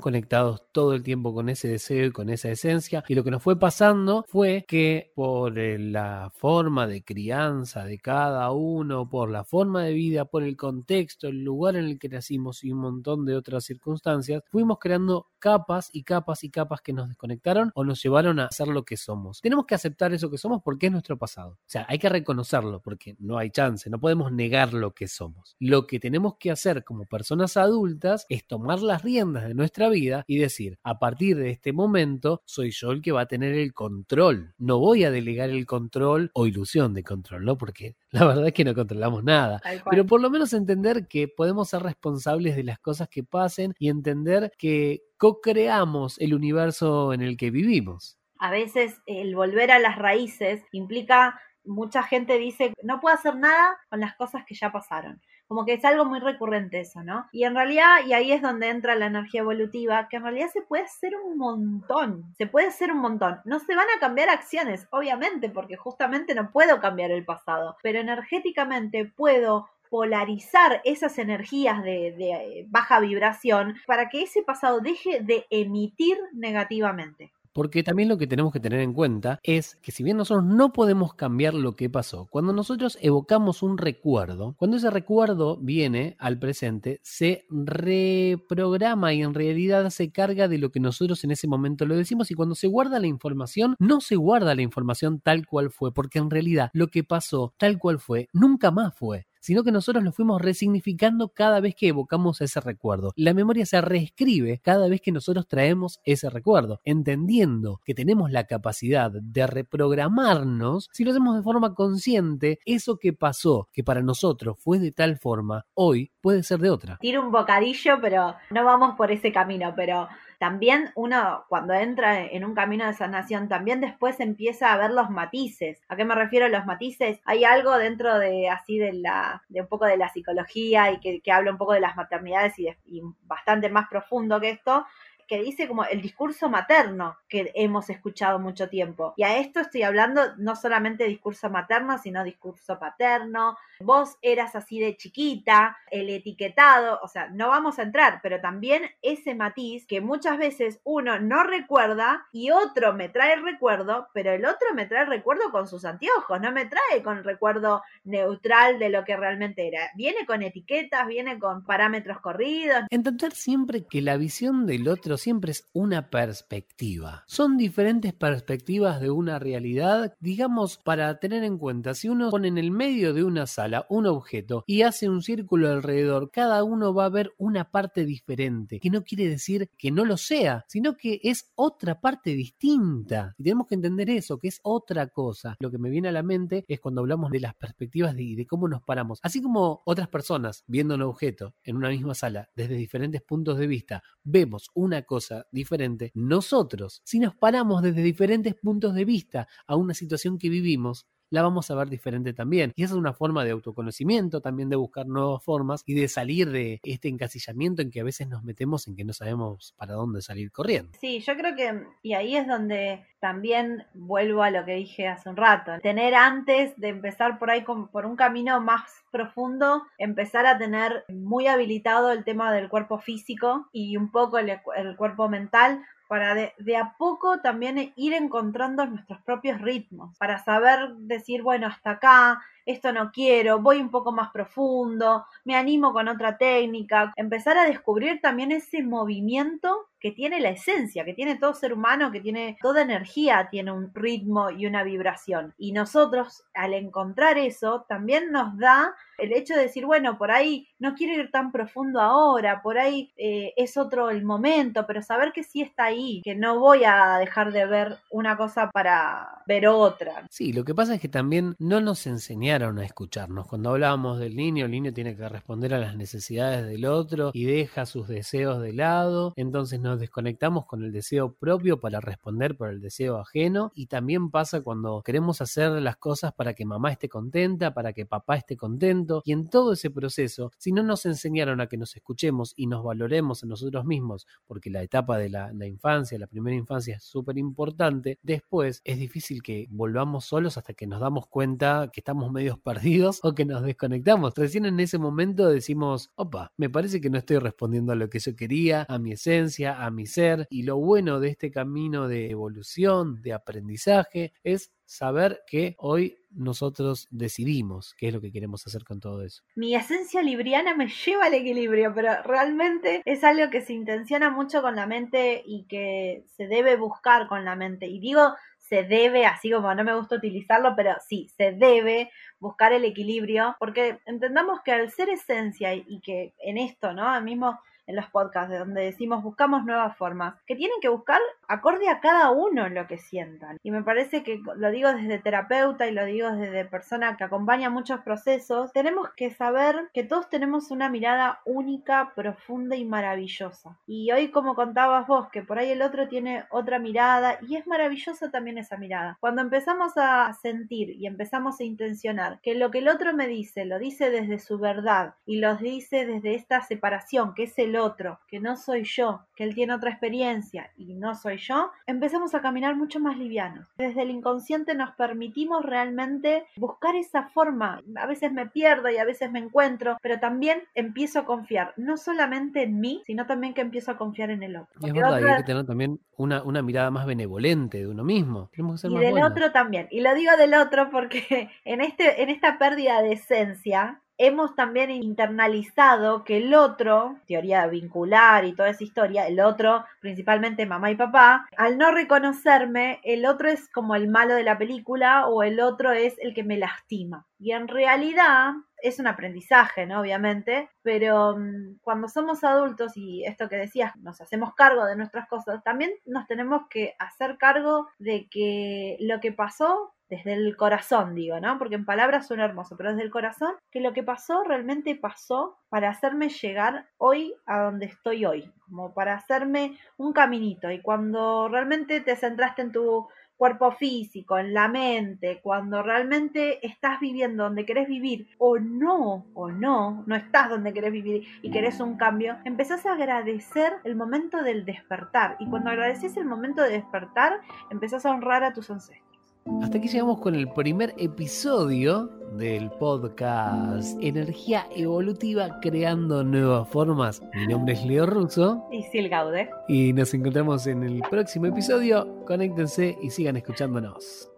conectados 0.00 0.62
todo 0.72 0.94
el 0.94 1.02
tiempo 1.02 1.34
con 1.34 1.48
ese 1.48 1.68
deseo 1.68 2.06
y 2.06 2.12
con 2.12 2.30
esa 2.30 2.50
esencia 2.50 3.04
y 3.08 3.14
lo 3.14 3.24
que 3.24 3.30
nos 3.30 3.42
fue 3.42 3.58
pasando 3.58 4.24
fue 4.28 4.64
que 4.66 5.12
por 5.14 5.58
eh, 5.58 5.78
la 5.78 6.30
forma 6.34 6.86
de 6.86 7.02
crianza 7.02 7.84
de 7.84 7.98
cada 7.98 8.50
uno, 8.52 9.08
por 9.08 9.30
la 9.30 9.44
forma 9.44 9.84
de 9.84 9.92
vida, 9.92 10.24
por 10.24 10.42
el 10.42 10.56
contexto, 10.56 11.28
el 11.28 11.44
lugar 11.44 11.76
en 11.76 11.84
el 11.84 11.98
que 11.98 12.08
nacimos 12.08 12.64
y 12.64 12.72
un 12.72 12.80
montón 12.80 13.24
de 13.24 13.36
otras 13.36 13.64
circunstancias, 13.64 14.42
fuimos 14.50 14.78
creando 14.78 15.28
capas 15.40 15.90
y 15.92 16.04
capas 16.04 16.44
y 16.44 16.50
capas 16.50 16.80
que 16.80 16.92
nos 16.92 17.08
desconectaron 17.08 17.72
o 17.74 17.84
nos 17.84 18.02
llevaron 18.02 18.38
a 18.38 18.50
ser 18.50 18.68
lo 18.68 18.84
que 18.84 18.96
somos. 18.96 19.40
Tenemos 19.40 19.66
que 19.66 19.74
aceptar 19.74 20.12
eso 20.12 20.30
que 20.30 20.38
somos 20.38 20.62
porque 20.62 20.86
es 20.86 20.92
nuestro 20.92 21.18
pasado. 21.18 21.52
O 21.52 21.58
sea, 21.66 21.86
hay 21.88 21.98
que 21.98 22.22
conocerlo 22.22 22.80
porque 22.82 23.16
no 23.18 23.38
hay 23.38 23.50
chance, 23.50 23.88
no 23.88 23.98
podemos 23.98 24.30
negar 24.32 24.74
lo 24.74 24.92
que 24.92 25.08
somos. 25.08 25.56
Lo 25.58 25.86
que 25.86 25.98
tenemos 25.98 26.34
que 26.38 26.50
hacer 26.50 26.84
como 26.84 27.06
personas 27.06 27.56
adultas 27.56 28.26
es 28.28 28.46
tomar 28.46 28.80
las 28.80 29.02
riendas 29.02 29.44
de 29.44 29.54
nuestra 29.54 29.88
vida 29.88 30.24
y 30.26 30.38
decir, 30.38 30.78
a 30.82 30.98
partir 30.98 31.36
de 31.38 31.50
este 31.50 31.72
momento 31.72 32.42
soy 32.44 32.70
yo 32.72 32.90
el 32.90 33.00
que 33.00 33.12
va 33.12 33.22
a 33.22 33.26
tener 33.26 33.54
el 33.54 33.72
control. 33.72 34.54
No 34.58 34.78
voy 34.78 35.04
a 35.04 35.10
delegar 35.10 35.50
el 35.50 35.66
control 35.66 36.30
o 36.34 36.46
ilusión 36.46 36.94
de 36.94 37.04
control, 37.04 37.44
¿no? 37.44 37.56
Porque 37.56 37.96
la 38.20 38.26
verdad 38.26 38.48
es 38.48 38.52
que 38.52 38.64
no 38.64 38.74
controlamos 38.74 39.22
nada. 39.22 39.60
Pero 39.88 40.04
por 40.06 40.20
lo 40.20 40.30
menos 40.30 40.52
entender 40.52 41.06
que 41.06 41.28
podemos 41.28 41.68
ser 41.68 41.82
responsables 41.82 42.56
de 42.56 42.64
las 42.64 42.78
cosas 42.80 43.08
que 43.08 43.22
pasen 43.22 43.74
y 43.78 43.88
entender 43.88 44.52
que 44.58 45.02
co-creamos 45.16 46.18
el 46.18 46.34
universo 46.34 47.12
en 47.12 47.22
el 47.22 47.36
que 47.36 47.50
vivimos. 47.50 48.18
A 48.38 48.50
veces 48.50 49.00
el 49.06 49.34
volver 49.36 49.70
a 49.70 49.78
las 49.78 49.96
raíces 49.96 50.62
implica 50.72 51.40
mucha 51.64 52.02
gente 52.02 52.38
dice, 52.38 52.72
no 52.82 53.00
puedo 53.00 53.14
hacer 53.14 53.36
nada 53.36 53.78
con 53.88 54.00
las 54.00 54.16
cosas 54.16 54.44
que 54.46 54.54
ya 54.54 54.72
pasaron. 54.72 55.20
Como 55.50 55.64
que 55.64 55.72
es 55.72 55.84
algo 55.84 56.04
muy 56.04 56.20
recurrente 56.20 56.78
eso, 56.78 57.02
¿no? 57.02 57.26
Y 57.32 57.42
en 57.42 57.56
realidad, 57.56 58.06
y 58.06 58.12
ahí 58.12 58.30
es 58.30 58.40
donde 58.40 58.68
entra 58.68 58.94
la 58.94 59.06
energía 59.06 59.40
evolutiva, 59.40 60.06
que 60.08 60.18
en 60.18 60.22
realidad 60.22 60.46
se 60.52 60.62
puede 60.62 60.84
hacer 60.84 61.16
un 61.16 61.36
montón, 61.36 62.32
se 62.38 62.46
puede 62.46 62.68
hacer 62.68 62.92
un 62.92 63.00
montón. 63.00 63.40
No 63.44 63.58
se 63.58 63.74
van 63.74 63.88
a 63.96 63.98
cambiar 63.98 64.28
acciones, 64.28 64.86
obviamente, 64.92 65.50
porque 65.50 65.76
justamente 65.76 66.36
no 66.36 66.52
puedo 66.52 66.78
cambiar 66.78 67.10
el 67.10 67.24
pasado, 67.24 67.76
pero 67.82 67.98
energéticamente 67.98 69.06
puedo 69.06 69.68
polarizar 69.88 70.82
esas 70.84 71.18
energías 71.18 71.82
de, 71.82 72.14
de 72.16 72.66
baja 72.68 73.00
vibración 73.00 73.74
para 73.88 74.08
que 74.08 74.22
ese 74.22 74.44
pasado 74.44 74.78
deje 74.78 75.18
de 75.18 75.46
emitir 75.50 76.16
negativamente. 76.32 77.32
Porque 77.52 77.82
también 77.82 78.08
lo 78.08 78.18
que 78.18 78.26
tenemos 78.26 78.52
que 78.52 78.60
tener 78.60 78.80
en 78.80 78.92
cuenta 78.92 79.40
es 79.42 79.76
que 79.82 79.92
si 79.92 80.02
bien 80.02 80.16
nosotros 80.16 80.44
no 80.44 80.72
podemos 80.72 81.14
cambiar 81.14 81.54
lo 81.54 81.74
que 81.74 81.90
pasó, 81.90 82.26
cuando 82.30 82.52
nosotros 82.52 82.96
evocamos 83.00 83.62
un 83.62 83.78
recuerdo, 83.78 84.54
cuando 84.56 84.76
ese 84.76 84.90
recuerdo 84.90 85.56
viene 85.56 86.16
al 86.18 86.38
presente, 86.38 87.00
se 87.02 87.44
reprograma 87.50 89.12
y 89.12 89.22
en 89.22 89.34
realidad 89.34 89.90
se 89.90 90.12
carga 90.12 90.48
de 90.48 90.58
lo 90.58 90.70
que 90.70 90.80
nosotros 90.80 91.24
en 91.24 91.32
ese 91.32 91.48
momento 91.48 91.86
lo 91.86 91.96
decimos. 91.96 92.30
Y 92.30 92.34
cuando 92.34 92.54
se 92.54 92.68
guarda 92.68 93.00
la 93.00 93.06
información, 93.06 93.74
no 93.78 94.00
se 94.00 94.16
guarda 94.16 94.54
la 94.54 94.62
información 94.62 95.20
tal 95.20 95.46
cual 95.46 95.70
fue, 95.70 95.92
porque 95.92 96.18
en 96.18 96.30
realidad 96.30 96.70
lo 96.72 96.88
que 96.88 97.04
pasó 97.04 97.54
tal 97.58 97.78
cual 97.78 97.98
fue, 97.98 98.28
nunca 98.32 98.70
más 98.70 98.94
fue 98.94 99.26
sino 99.40 99.64
que 99.64 99.72
nosotros 99.72 100.04
lo 100.04 100.12
fuimos 100.12 100.40
resignificando 100.40 101.30
cada 101.30 101.60
vez 101.60 101.74
que 101.74 101.88
evocamos 101.88 102.40
ese 102.40 102.60
recuerdo. 102.60 103.12
La 103.16 103.34
memoria 103.34 103.66
se 103.66 103.80
reescribe 103.80 104.60
cada 104.62 104.88
vez 104.88 105.00
que 105.00 105.12
nosotros 105.12 105.48
traemos 105.48 106.00
ese 106.04 106.30
recuerdo, 106.30 106.80
entendiendo 106.84 107.80
que 107.84 107.94
tenemos 107.94 108.30
la 108.30 108.44
capacidad 108.44 109.10
de 109.10 109.46
reprogramarnos, 109.46 110.88
si 110.92 111.04
lo 111.04 111.10
hacemos 111.10 111.36
de 111.36 111.42
forma 111.42 111.74
consciente, 111.74 112.58
eso 112.64 112.98
que 112.98 113.12
pasó, 113.12 113.68
que 113.72 113.82
para 113.82 114.02
nosotros 114.02 114.56
fue 114.58 114.78
de 114.78 114.92
tal 114.92 115.18
forma, 115.18 115.66
hoy 115.74 116.12
puede 116.20 116.42
ser 116.42 116.60
de 116.60 116.70
otra. 116.70 116.98
Tiro 117.00 117.22
un 117.22 117.32
bocadillo, 117.32 117.98
pero 118.00 118.34
no 118.50 118.64
vamos 118.64 118.96
por 118.96 119.10
ese 119.10 119.32
camino, 119.32 119.72
pero 119.74 120.08
también 120.40 120.90
uno 120.94 121.44
cuando 121.50 121.74
entra 121.74 122.24
en 122.24 122.46
un 122.46 122.54
camino 122.54 122.86
de 122.86 122.94
sanación, 122.94 123.46
también 123.46 123.82
después 123.82 124.20
empieza 124.20 124.72
a 124.72 124.78
ver 124.78 124.90
los 124.90 125.10
matices. 125.10 125.82
¿A 125.86 125.96
qué 125.96 126.06
me 126.06 126.14
refiero 126.14 126.48
los 126.48 126.64
matices? 126.64 127.20
Hay 127.26 127.44
algo 127.44 127.76
dentro 127.76 128.18
de 128.18 128.48
así 128.48 128.78
de 128.78 128.94
la, 128.94 129.42
de 129.50 129.60
un 129.60 129.66
poco 129.66 129.84
de 129.84 129.98
la 129.98 130.08
psicología 130.08 130.92
y 130.92 130.98
que, 130.98 131.30
habla 131.30 131.50
un 131.50 131.58
poco 131.58 131.74
de 131.74 131.80
las 131.80 131.94
maternidades 131.94 132.58
y, 132.58 132.68
y 132.86 133.02
bastante 133.24 133.68
más 133.68 133.86
profundo 133.90 134.40
que 134.40 134.48
esto, 134.48 134.86
que 135.30 135.40
dice 135.40 135.68
como 135.68 135.84
el 135.84 136.02
discurso 136.02 136.50
materno 136.50 137.16
que 137.28 137.52
hemos 137.54 137.88
escuchado 137.88 138.40
mucho 138.40 138.68
tiempo. 138.68 139.14
Y 139.16 139.22
a 139.22 139.38
esto 139.38 139.60
estoy 139.60 139.84
hablando 139.84 140.34
no 140.38 140.56
solamente 140.56 141.04
discurso 141.04 141.48
materno, 141.48 141.98
sino 141.98 142.24
discurso 142.24 142.80
paterno. 142.80 143.56
Vos 143.78 144.16
eras 144.22 144.56
así 144.56 144.80
de 144.80 144.96
chiquita, 144.96 145.78
el 145.92 146.10
etiquetado, 146.10 146.98
o 147.04 147.06
sea, 147.06 147.28
no 147.28 147.46
vamos 147.46 147.78
a 147.78 147.84
entrar, 147.84 148.18
pero 148.24 148.40
también 148.40 148.90
ese 149.02 149.36
matiz 149.36 149.86
que 149.86 150.00
muchas 150.00 150.36
veces 150.36 150.80
uno 150.82 151.20
no 151.20 151.44
recuerda 151.44 152.26
y 152.32 152.50
otro 152.50 152.92
me 152.92 153.08
trae 153.08 153.34
el 153.34 153.44
recuerdo, 153.44 154.08
pero 154.12 154.32
el 154.32 154.44
otro 154.44 154.74
me 154.74 154.86
trae 154.86 155.04
el 155.04 155.10
recuerdo 155.10 155.52
con 155.52 155.68
sus 155.68 155.84
anteojos, 155.84 156.40
no 156.40 156.50
me 156.50 156.66
trae 156.66 157.04
con 157.04 157.18
el 157.18 157.24
recuerdo 157.24 157.84
neutral 158.02 158.80
de 158.80 158.88
lo 158.88 159.04
que 159.04 159.16
realmente 159.16 159.68
era. 159.68 159.90
Viene 159.94 160.26
con 160.26 160.42
etiquetas, 160.42 161.06
viene 161.06 161.38
con 161.38 161.64
parámetros 161.64 162.18
corridos. 162.18 162.82
Entender 162.90 163.30
siempre 163.30 163.86
que 163.88 164.02
la 164.02 164.16
visión 164.16 164.66
del 164.66 164.88
otro 164.88 165.19
siempre 165.20 165.52
es 165.52 165.68
una 165.72 166.10
perspectiva. 166.10 167.24
Son 167.26 167.56
diferentes 167.56 168.12
perspectivas 168.12 169.00
de 169.00 169.10
una 169.10 169.38
realidad, 169.38 170.14
digamos, 170.20 170.78
para 170.78 171.18
tener 171.18 171.44
en 171.44 171.58
cuenta, 171.58 171.94
si 171.94 172.08
uno 172.08 172.30
pone 172.30 172.48
en 172.48 172.58
el 172.58 172.70
medio 172.70 173.14
de 173.14 173.24
una 173.24 173.46
sala 173.46 173.86
un 173.88 174.06
objeto 174.06 174.64
y 174.66 174.82
hace 174.82 175.08
un 175.08 175.22
círculo 175.22 175.70
alrededor, 175.70 176.30
cada 176.30 176.64
uno 176.64 176.94
va 176.94 177.06
a 177.06 177.10
ver 177.10 177.32
una 177.38 177.70
parte 177.70 178.04
diferente, 178.04 178.80
que 178.80 178.90
no 178.90 179.04
quiere 179.04 179.28
decir 179.28 179.70
que 179.76 179.90
no 179.90 180.04
lo 180.04 180.16
sea, 180.16 180.64
sino 180.68 180.96
que 180.96 181.20
es 181.22 181.50
otra 181.54 182.00
parte 182.00 182.34
distinta. 182.34 183.34
Y 183.38 183.44
tenemos 183.44 183.66
que 183.66 183.74
entender 183.74 184.10
eso, 184.10 184.38
que 184.38 184.48
es 184.48 184.60
otra 184.62 185.08
cosa. 185.08 185.56
Lo 185.60 185.70
que 185.70 185.78
me 185.78 185.90
viene 185.90 186.08
a 186.08 186.12
la 186.12 186.22
mente 186.22 186.64
es 186.68 186.80
cuando 186.80 187.00
hablamos 187.00 187.30
de 187.30 187.40
las 187.40 187.54
perspectivas 187.54 188.14
y 188.18 188.34
de, 188.34 188.46
cómo 188.46 188.68
nos 188.68 188.82
paramos. 188.82 189.20
Así 189.22 189.42
como 189.42 189.82
otras 189.84 190.08
personas 190.08 190.64
viendo 190.66 190.94
un 190.94 191.02
objeto 191.02 191.54
en 191.64 191.76
una 191.76 191.90
misma 191.90 192.14
sala 192.14 192.48
desde 192.54 192.74
diferentes 192.74 193.22
puntos 193.22 193.58
de 193.58 193.66
vista, 193.66 194.02
vemos 194.22 194.70
una 194.74 195.02
cosa 195.10 195.48
diferente, 195.50 196.12
nosotros, 196.14 197.02
si 197.04 197.18
nos 197.18 197.34
paramos 197.34 197.82
desde 197.82 198.00
diferentes 198.00 198.54
puntos 198.54 198.94
de 198.94 199.04
vista 199.04 199.48
a 199.66 199.74
una 199.74 199.92
situación 199.92 200.38
que 200.38 200.48
vivimos, 200.48 201.04
la 201.30 201.42
vamos 201.42 201.70
a 201.70 201.74
ver 201.76 201.88
diferente 201.88 202.32
también. 202.32 202.72
Y 202.76 202.84
esa 202.84 202.94
es 202.94 202.98
una 202.98 203.12
forma 203.12 203.44
de 203.44 203.52
autoconocimiento, 203.52 204.40
también 204.40 204.68
de 204.68 204.76
buscar 204.76 205.06
nuevas 205.06 205.42
formas 205.42 205.82
y 205.86 205.94
de 205.94 206.08
salir 206.08 206.50
de 206.50 206.80
este 206.82 207.08
encasillamiento 207.08 207.82
en 207.82 207.90
que 207.90 208.00
a 208.00 208.04
veces 208.04 208.28
nos 208.28 208.42
metemos 208.42 208.86
en 208.88 208.96
que 208.96 209.04
no 209.04 209.12
sabemos 209.12 209.74
para 209.78 209.94
dónde 209.94 210.22
salir 210.22 210.50
corriendo. 210.50 210.90
Sí, 211.00 211.20
yo 211.20 211.36
creo 211.36 211.54
que, 211.54 211.84
y 212.02 212.14
ahí 212.14 212.36
es 212.36 212.46
donde 212.46 213.06
también 213.20 213.84
vuelvo 213.94 214.42
a 214.42 214.50
lo 214.50 214.64
que 214.64 214.74
dije 214.74 215.06
hace 215.06 215.28
un 215.28 215.36
rato, 215.36 215.72
tener 215.82 216.14
antes 216.14 216.76
de 216.76 216.88
empezar 216.88 217.38
por 217.38 217.50
ahí 217.50 217.62
por 217.62 218.06
un 218.06 218.16
camino 218.16 218.60
más 218.60 218.82
profundo, 219.12 219.82
empezar 219.98 220.46
a 220.46 220.58
tener 220.58 221.04
muy 221.08 221.46
habilitado 221.46 222.12
el 222.12 222.24
tema 222.24 222.52
del 222.52 222.68
cuerpo 222.68 222.98
físico 222.98 223.68
y 223.72 223.96
un 223.96 224.10
poco 224.10 224.38
el 224.38 224.58
cuerpo 224.96 225.28
mental 225.28 225.82
para 226.10 226.34
de, 226.34 226.76
a 226.76 226.96
poco 226.98 227.40
también 227.40 227.92
ir 227.94 228.14
encontrando 228.14 228.84
nuestros 228.84 229.22
propios 229.22 229.60
ritmos, 229.60 230.18
para 230.18 230.42
saber 230.42 230.96
decir, 230.96 231.40
bueno, 231.40 231.68
hasta 231.68 231.92
acá, 231.92 232.42
esto 232.66 232.92
no 232.92 233.12
quiero, 233.12 233.60
voy 233.60 233.80
un 233.80 233.90
poco 233.90 234.10
más 234.10 234.32
profundo, 234.32 235.24
me 235.44 235.54
animo 235.54 235.92
con 235.92 236.08
otra 236.08 236.36
técnica, 236.36 237.12
empezar 237.14 237.56
a 237.58 237.64
descubrir 237.64 238.20
también 238.20 238.50
ese 238.50 238.82
movimiento 238.82 239.86
que 240.00 240.12
tiene 240.12 240.40
la 240.40 240.50
esencia, 240.50 241.04
que 241.04 241.14
tiene 241.14 241.36
todo 241.36 241.54
ser 241.54 241.72
humano, 241.72 242.10
que 242.10 242.20
tiene 242.20 242.56
toda 242.60 242.82
energía, 242.82 243.48
tiene 243.50 243.72
un 243.72 243.92
ritmo 243.94 244.50
y 244.50 244.66
una 244.66 244.82
vibración. 244.82 245.54
Y 245.58 245.72
nosotros, 245.72 246.44
al 246.54 246.74
encontrar 246.74 247.38
eso, 247.38 247.84
también 247.88 248.32
nos 248.32 248.56
da 248.58 248.94
el 249.20 249.32
hecho 249.32 249.54
de 249.54 249.62
decir, 249.62 249.84
bueno, 249.84 250.16
por 250.18 250.30
ahí 250.30 250.68
no 250.78 250.94
quiero 250.94 251.20
ir 251.20 251.30
tan 251.30 251.52
profundo 251.52 252.00
ahora, 252.00 252.62
por 252.62 252.78
ahí 252.78 253.12
eh, 253.16 253.52
es 253.56 253.76
otro 253.76 254.10
el 254.10 254.24
momento, 254.24 254.86
pero 254.86 255.02
saber 255.02 255.32
que 255.32 255.44
sí 255.44 255.60
está 255.60 255.84
ahí, 255.84 256.22
que 256.24 256.34
no 256.34 256.58
voy 256.58 256.84
a 256.84 257.18
dejar 257.18 257.52
de 257.52 257.66
ver 257.66 257.98
una 258.10 258.36
cosa 258.36 258.70
para 258.70 259.42
ver 259.46 259.66
otra. 259.66 260.26
Sí, 260.30 260.52
lo 260.52 260.64
que 260.64 260.74
pasa 260.74 260.94
es 260.94 261.00
que 261.00 261.08
también 261.08 261.54
no 261.58 261.80
nos 261.80 262.06
enseñaron 262.06 262.78
a 262.78 262.84
escucharnos. 262.84 263.46
Cuando 263.46 263.70
hablábamos 263.70 264.18
del 264.18 264.36
niño, 264.36 264.64
el 264.64 264.70
niño 264.70 264.92
tiene 264.92 265.16
que 265.16 265.28
responder 265.28 265.74
a 265.74 265.78
las 265.78 265.96
necesidades 265.96 266.66
del 266.66 266.86
otro 266.86 267.30
y 267.34 267.44
deja 267.44 267.86
sus 267.86 268.08
deseos 268.08 268.62
de 268.62 268.72
lado, 268.72 269.34
entonces 269.36 269.80
nos 269.90 270.00
desconectamos 270.00 270.66
con 270.66 270.84
el 270.84 270.92
deseo 270.92 271.34
propio 271.34 271.80
para 271.80 272.00
responder 272.00 272.56
por 272.56 272.68
el 272.68 272.80
deseo 272.80 273.18
ajeno 273.18 273.72
y 273.74 273.86
también 273.86 274.30
pasa 274.30 274.60
cuando 274.60 275.02
queremos 275.02 275.40
hacer 275.40 275.72
las 275.82 275.96
cosas 275.96 276.32
para 276.32 276.54
que 276.54 276.64
mamá 276.64 276.92
esté 276.92 277.08
contenta, 277.08 277.74
para 277.74 277.92
que 277.92 278.06
papá 278.06 278.36
esté 278.36 278.56
contento, 278.56 279.22
y 279.24 279.32
en 279.32 279.48
todo 279.48 279.72
ese 279.72 279.90
proceso, 279.90 280.52
si 280.58 280.70
no 280.70 280.82
nos 280.84 281.06
enseñaron 281.06 281.60
a 281.60 281.66
que 281.66 281.76
nos 281.76 281.96
escuchemos 281.96 282.52
y 282.56 282.68
nos 282.68 282.84
valoremos 282.84 283.42
a 283.42 283.46
nosotros 283.46 283.84
mismos, 283.84 284.26
porque 284.46 284.70
la 284.70 284.82
etapa 284.82 285.18
de 285.18 285.28
la, 285.28 285.50
infancia, 285.66 286.18
la 286.18 286.28
primera 286.28 286.56
infancia 286.56 286.96
es 286.96 287.02
súper 287.02 287.36
importante, 287.36 288.18
después 288.22 288.80
es 288.84 288.98
difícil 288.98 289.42
que 289.42 289.66
volvamos 289.70 290.24
solos 290.24 290.56
hasta 290.56 290.74
que 290.74 290.86
nos 290.86 291.00
damos 291.00 291.26
cuenta 291.26 291.90
que 291.92 292.00
estamos 292.00 292.30
medios 292.30 292.58
perdidos 292.64 293.20
o 293.24 293.34
que 293.34 293.44
nos 293.44 293.62
desconectamos. 293.62 294.34
Recién 294.36 294.66
en 294.66 294.78
ese 294.78 294.98
momento 294.98 295.48
decimos, 295.48 296.10
opa, 296.14 296.52
me 296.56 296.70
parece 296.70 297.00
que 297.00 297.10
no 297.10 297.18
estoy 297.18 297.38
respondiendo 297.38 297.92
a 297.92 297.96
lo 297.96 298.08
que 298.08 298.20
yo 298.20 298.36
quería, 298.36 298.86
a 298.88 298.98
mi 298.98 299.12
esencia, 299.12 299.79
a 299.80 299.90
mi 299.90 300.06
ser, 300.06 300.46
y 300.50 300.62
lo 300.62 300.76
bueno 300.76 301.20
de 301.20 301.28
este 301.28 301.50
camino 301.50 302.06
de 302.06 302.30
evolución, 302.30 303.22
de 303.22 303.32
aprendizaje, 303.32 304.32
es 304.44 304.72
saber 304.84 305.40
que 305.46 305.74
hoy 305.78 306.16
nosotros 306.30 307.06
decidimos 307.10 307.94
qué 307.96 308.08
es 308.08 308.14
lo 308.14 308.20
que 308.20 308.32
queremos 308.32 308.66
hacer 308.66 308.84
con 308.84 309.00
todo 309.00 309.22
eso. 309.22 309.42
Mi 309.54 309.74
esencia 309.74 310.22
libriana 310.22 310.74
me 310.74 310.88
lleva 310.88 311.26
al 311.26 311.34
equilibrio, 311.34 311.92
pero 311.94 312.22
realmente 312.24 313.02
es 313.04 313.24
algo 313.24 313.50
que 313.50 313.62
se 313.62 313.72
intenciona 313.72 314.30
mucho 314.30 314.62
con 314.62 314.76
la 314.76 314.86
mente 314.86 315.42
y 315.46 315.64
que 315.66 316.24
se 316.36 316.46
debe 316.46 316.76
buscar 316.76 317.28
con 317.28 317.44
la 317.44 317.56
mente. 317.56 317.86
Y 317.86 318.00
digo, 318.00 318.34
se 318.58 318.84
debe, 318.84 319.26
así 319.26 319.50
como 319.50 319.74
no 319.74 319.82
me 319.82 319.96
gusta 319.96 320.16
utilizarlo, 320.16 320.74
pero 320.76 320.94
sí, 321.08 321.28
se 321.36 321.52
debe 321.52 322.10
buscar 322.40 322.72
el 322.72 322.84
equilibrio, 322.84 323.56
porque 323.58 323.98
entendamos 324.06 324.60
que 324.62 324.72
al 324.72 324.90
ser 324.90 325.08
esencia 325.10 325.74
y 325.74 326.00
que 326.00 326.32
en 326.40 326.58
esto, 326.58 326.92
¿no? 326.92 327.08
Al 327.08 327.22
mismo 327.22 327.60
en 327.90 327.96
los 327.96 328.06
podcasts, 328.06 328.50
de 328.50 328.58
donde 328.58 328.82
decimos 328.82 329.22
buscamos 329.22 329.64
nuevas 329.64 329.96
formas, 329.96 330.34
que 330.46 330.56
tienen 330.56 330.80
que 330.80 330.88
buscar 330.88 331.20
acorde 331.48 331.88
a 331.88 332.00
cada 332.00 332.30
uno 332.30 332.68
lo 332.68 332.86
que 332.86 332.98
sientan. 332.98 333.58
Y 333.62 333.72
me 333.72 333.82
parece 333.82 334.22
que 334.22 334.40
lo 334.56 334.70
digo 334.70 334.92
desde 334.92 335.18
terapeuta 335.18 335.88
y 335.88 335.92
lo 335.92 336.04
digo 336.04 336.30
desde 336.30 336.64
persona 336.64 337.16
que 337.16 337.24
acompaña 337.24 337.68
muchos 337.68 338.00
procesos, 338.00 338.72
tenemos 338.72 339.10
que 339.16 339.30
saber 339.30 339.90
que 339.92 340.04
todos 340.04 340.30
tenemos 340.30 340.70
una 340.70 340.88
mirada 340.88 341.40
única, 341.44 342.12
profunda 342.14 342.76
y 342.76 342.84
maravillosa. 342.84 343.76
Y 343.86 344.12
hoy 344.12 344.30
como 344.30 344.54
contabas 344.54 345.08
vos, 345.08 345.28
que 345.30 345.42
por 345.42 345.58
ahí 345.58 345.70
el 345.70 345.82
otro 345.82 346.06
tiene 346.06 346.44
otra 346.50 346.78
mirada 346.78 347.38
y 347.42 347.56
es 347.56 347.66
maravillosa 347.66 348.30
también 348.30 348.58
esa 348.58 348.76
mirada. 348.76 349.18
Cuando 349.20 349.42
empezamos 349.42 349.94
a 349.96 350.32
sentir 350.34 350.90
y 350.90 351.06
empezamos 351.06 351.58
a 351.58 351.64
intencionar 351.64 352.29
que 352.42 352.54
lo 352.54 352.70
que 352.70 352.78
el 352.78 352.88
otro 352.88 353.14
me 353.14 353.26
dice 353.26 353.64
lo 353.64 353.78
dice 353.78 354.10
desde 354.10 354.38
su 354.38 354.58
verdad 354.58 355.14
y 355.26 355.38
lo 355.38 355.56
dice 355.56 356.06
desde 356.06 356.34
esta 356.34 356.62
separación 356.62 357.34
que 357.34 357.44
es 357.44 357.58
el 357.58 357.76
otro, 357.76 358.20
que 358.28 358.40
no 358.40 358.56
soy 358.56 358.84
yo, 358.84 359.26
que 359.36 359.44
él 359.44 359.54
tiene 359.54 359.74
otra 359.74 359.90
experiencia 359.90 360.70
y 360.76 360.94
no 360.94 361.14
soy 361.14 361.38
yo, 361.38 361.70
empezamos 361.86 362.34
a 362.34 362.40
caminar 362.40 362.76
mucho 362.76 363.00
más 363.00 363.18
livianos. 363.18 363.66
Desde 363.76 364.02
el 364.02 364.10
inconsciente 364.10 364.74
nos 364.74 364.90
permitimos 364.92 365.64
realmente 365.64 366.46
buscar 366.56 366.96
esa 366.96 367.28
forma. 367.28 367.80
A 367.96 368.06
veces 368.06 368.32
me 368.32 368.46
pierdo 368.46 368.90
y 368.90 368.98
a 368.98 369.04
veces 369.04 369.30
me 369.30 369.38
encuentro, 369.38 369.98
pero 370.02 370.18
también 370.20 370.62
empiezo 370.74 371.20
a 371.20 371.24
confiar, 371.24 371.74
no 371.76 371.96
solamente 371.96 372.62
en 372.62 372.80
mí, 372.80 373.02
sino 373.06 373.26
también 373.26 373.54
que 373.54 373.60
empiezo 373.60 373.90
a 373.90 373.96
confiar 373.96 374.30
en 374.30 374.42
el 374.42 374.56
otro. 374.56 374.78
Y 374.80 374.88
es 374.88 374.92
verdad, 374.92 375.14
hay 375.14 375.36
que 375.38 375.44
tener 375.44 375.66
también 375.66 376.00
una, 376.16 376.42
una, 376.42 376.62
mirada 376.62 376.90
más 376.90 377.06
benevolente 377.06 377.78
de 377.78 377.86
uno 377.86 378.04
mismo. 378.04 378.50
y 378.54 378.98
del 378.98 379.22
otro 379.22 379.52
también. 379.52 379.88
Y 379.90 380.00
lo 380.00 380.14
digo 380.14 380.36
del 380.36 380.54
otro 380.54 380.90
porque 380.90 381.50
en, 381.64 381.80
este, 381.80 382.19
en 382.20 382.28
esta 382.28 382.58
pérdida 382.58 383.00
de 383.00 383.12
esencia, 383.12 384.02
hemos 384.18 384.54
también 384.54 384.90
internalizado 384.90 386.22
que 386.22 386.36
el 386.36 386.52
otro, 386.52 387.16
teoría 387.26 387.66
vincular 387.66 388.44
y 388.44 388.54
toda 388.54 388.68
esa 388.68 388.84
historia, 388.84 389.26
el 389.26 389.40
otro, 389.40 389.86
principalmente 390.00 390.66
mamá 390.66 390.90
y 390.90 390.96
papá, 390.96 391.46
al 391.56 391.78
no 391.78 391.90
reconocerme, 391.90 393.00
el 393.04 393.24
otro 393.24 393.48
es 393.48 393.70
como 393.70 393.94
el 393.94 394.08
malo 394.08 394.34
de 394.34 394.42
la 394.42 394.58
película 394.58 395.26
o 395.28 395.42
el 395.42 395.60
otro 395.60 395.92
es 395.92 396.18
el 396.18 396.34
que 396.34 396.44
me 396.44 396.58
lastima. 396.58 397.26
Y 397.38 397.52
en 397.52 397.68
realidad 397.68 398.52
es 398.82 398.98
un 398.98 399.06
aprendizaje, 399.06 399.86
¿no? 399.86 400.02
Obviamente, 400.02 400.68
pero 400.82 401.38
mm, 401.38 401.78
cuando 401.80 402.06
somos 402.06 402.44
adultos 402.44 402.98
y 402.98 403.24
esto 403.24 403.48
que 403.48 403.56
decías, 403.56 403.96
nos 403.96 404.20
hacemos 404.20 404.54
cargo 404.54 404.84
de 404.84 404.96
nuestras 404.96 405.26
cosas, 405.26 405.64
también 405.64 405.92
nos 406.04 406.26
tenemos 406.26 406.68
que 406.68 406.94
hacer 406.98 407.38
cargo 407.38 407.88
de 407.98 408.28
que 408.30 408.98
lo 409.00 409.20
que 409.20 409.32
pasó 409.32 409.94
desde 410.10 410.34
el 410.34 410.56
corazón, 410.56 411.14
digo, 411.14 411.40
¿no? 411.40 411.56
Porque 411.58 411.76
en 411.76 411.86
palabras 411.86 412.26
suena 412.26 412.44
hermoso, 412.44 412.76
pero 412.76 412.90
desde 412.90 413.04
el 413.04 413.10
corazón, 413.10 413.54
que 413.70 413.80
lo 413.80 413.92
que 413.92 414.02
pasó 414.02 414.42
realmente 414.42 414.96
pasó 414.96 415.56
para 415.68 415.88
hacerme 415.88 416.28
llegar 416.28 416.88
hoy 416.98 417.34
a 417.46 417.60
donde 417.60 417.86
estoy 417.86 418.26
hoy, 418.26 418.50
como 418.66 418.92
para 418.92 419.14
hacerme 419.14 419.78
un 419.96 420.12
caminito. 420.12 420.70
Y 420.70 420.82
cuando 420.82 421.48
realmente 421.48 422.00
te 422.00 422.16
centraste 422.16 422.62
en 422.62 422.72
tu 422.72 423.08
cuerpo 423.36 423.72
físico, 423.72 424.38
en 424.38 424.52
la 424.52 424.68
mente, 424.68 425.40
cuando 425.42 425.82
realmente 425.82 426.64
estás 426.66 427.00
viviendo 427.00 427.44
donde 427.44 427.64
querés 427.64 427.88
vivir 427.88 428.28
o 428.36 428.58
no, 428.58 429.24
o 429.32 429.50
no, 429.50 430.04
no 430.06 430.14
estás 430.14 430.50
donde 430.50 430.74
querés 430.74 430.92
vivir 430.92 431.26
y 431.40 431.50
querés 431.50 431.80
un 431.80 431.96
cambio, 431.96 432.36
empezás 432.44 432.84
a 432.84 432.92
agradecer 432.92 433.72
el 433.84 433.96
momento 433.96 434.42
del 434.42 434.66
despertar. 434.66 435.36
Y 435.38 435.48
cuando 435.48 435.70
agradeces 435.70 436.18
el 436.18 436.26
momento 436.26 436.62
de 436.62 436.72
despertar, 436.72 437.40
empezás 437.70 438.04
a 438.04 438.10
honrar 438.10 438.44
a 438.44 438.52
tus 438.52 438.70
ancestros. 438.70 439.09
Hasta 439.58 439.76
aquí 439.76 439.88
llegamos 439.88 440.20
con 440.20 440.34
el 440.34 440.48
primer 440.48 440.94
episodio 440.96 442.06
del 442.38 442.70
podcast 442.70 443.98
Energía 444.00 444.66
Evolutiva 444.74 445.58
Creando 445.60 446.24
Nuevas 446.24 446.68
Formas. 446.68 447.20
Mi 447.34 447.46
nombre 447.46 447.74
es 447.74 447.84
Leo 447.84 448.06
Russo. 448.06 448.64
Y 448.72 448.84
Sil 448.88 449.10
Gaude. 449.10 449.50
Y 449.68 449.92
nos 449.92 450.14
encontramos 450.14 450.66
en 450.66 450.84
el 450.84 451.02
próximo 451.10 451.46
episodio. 451.46 452.24
Conéctense 452.24 452.96
y 453.02 453.10
sigan 453.10 453.36
escuchándonos. 453.36 454.30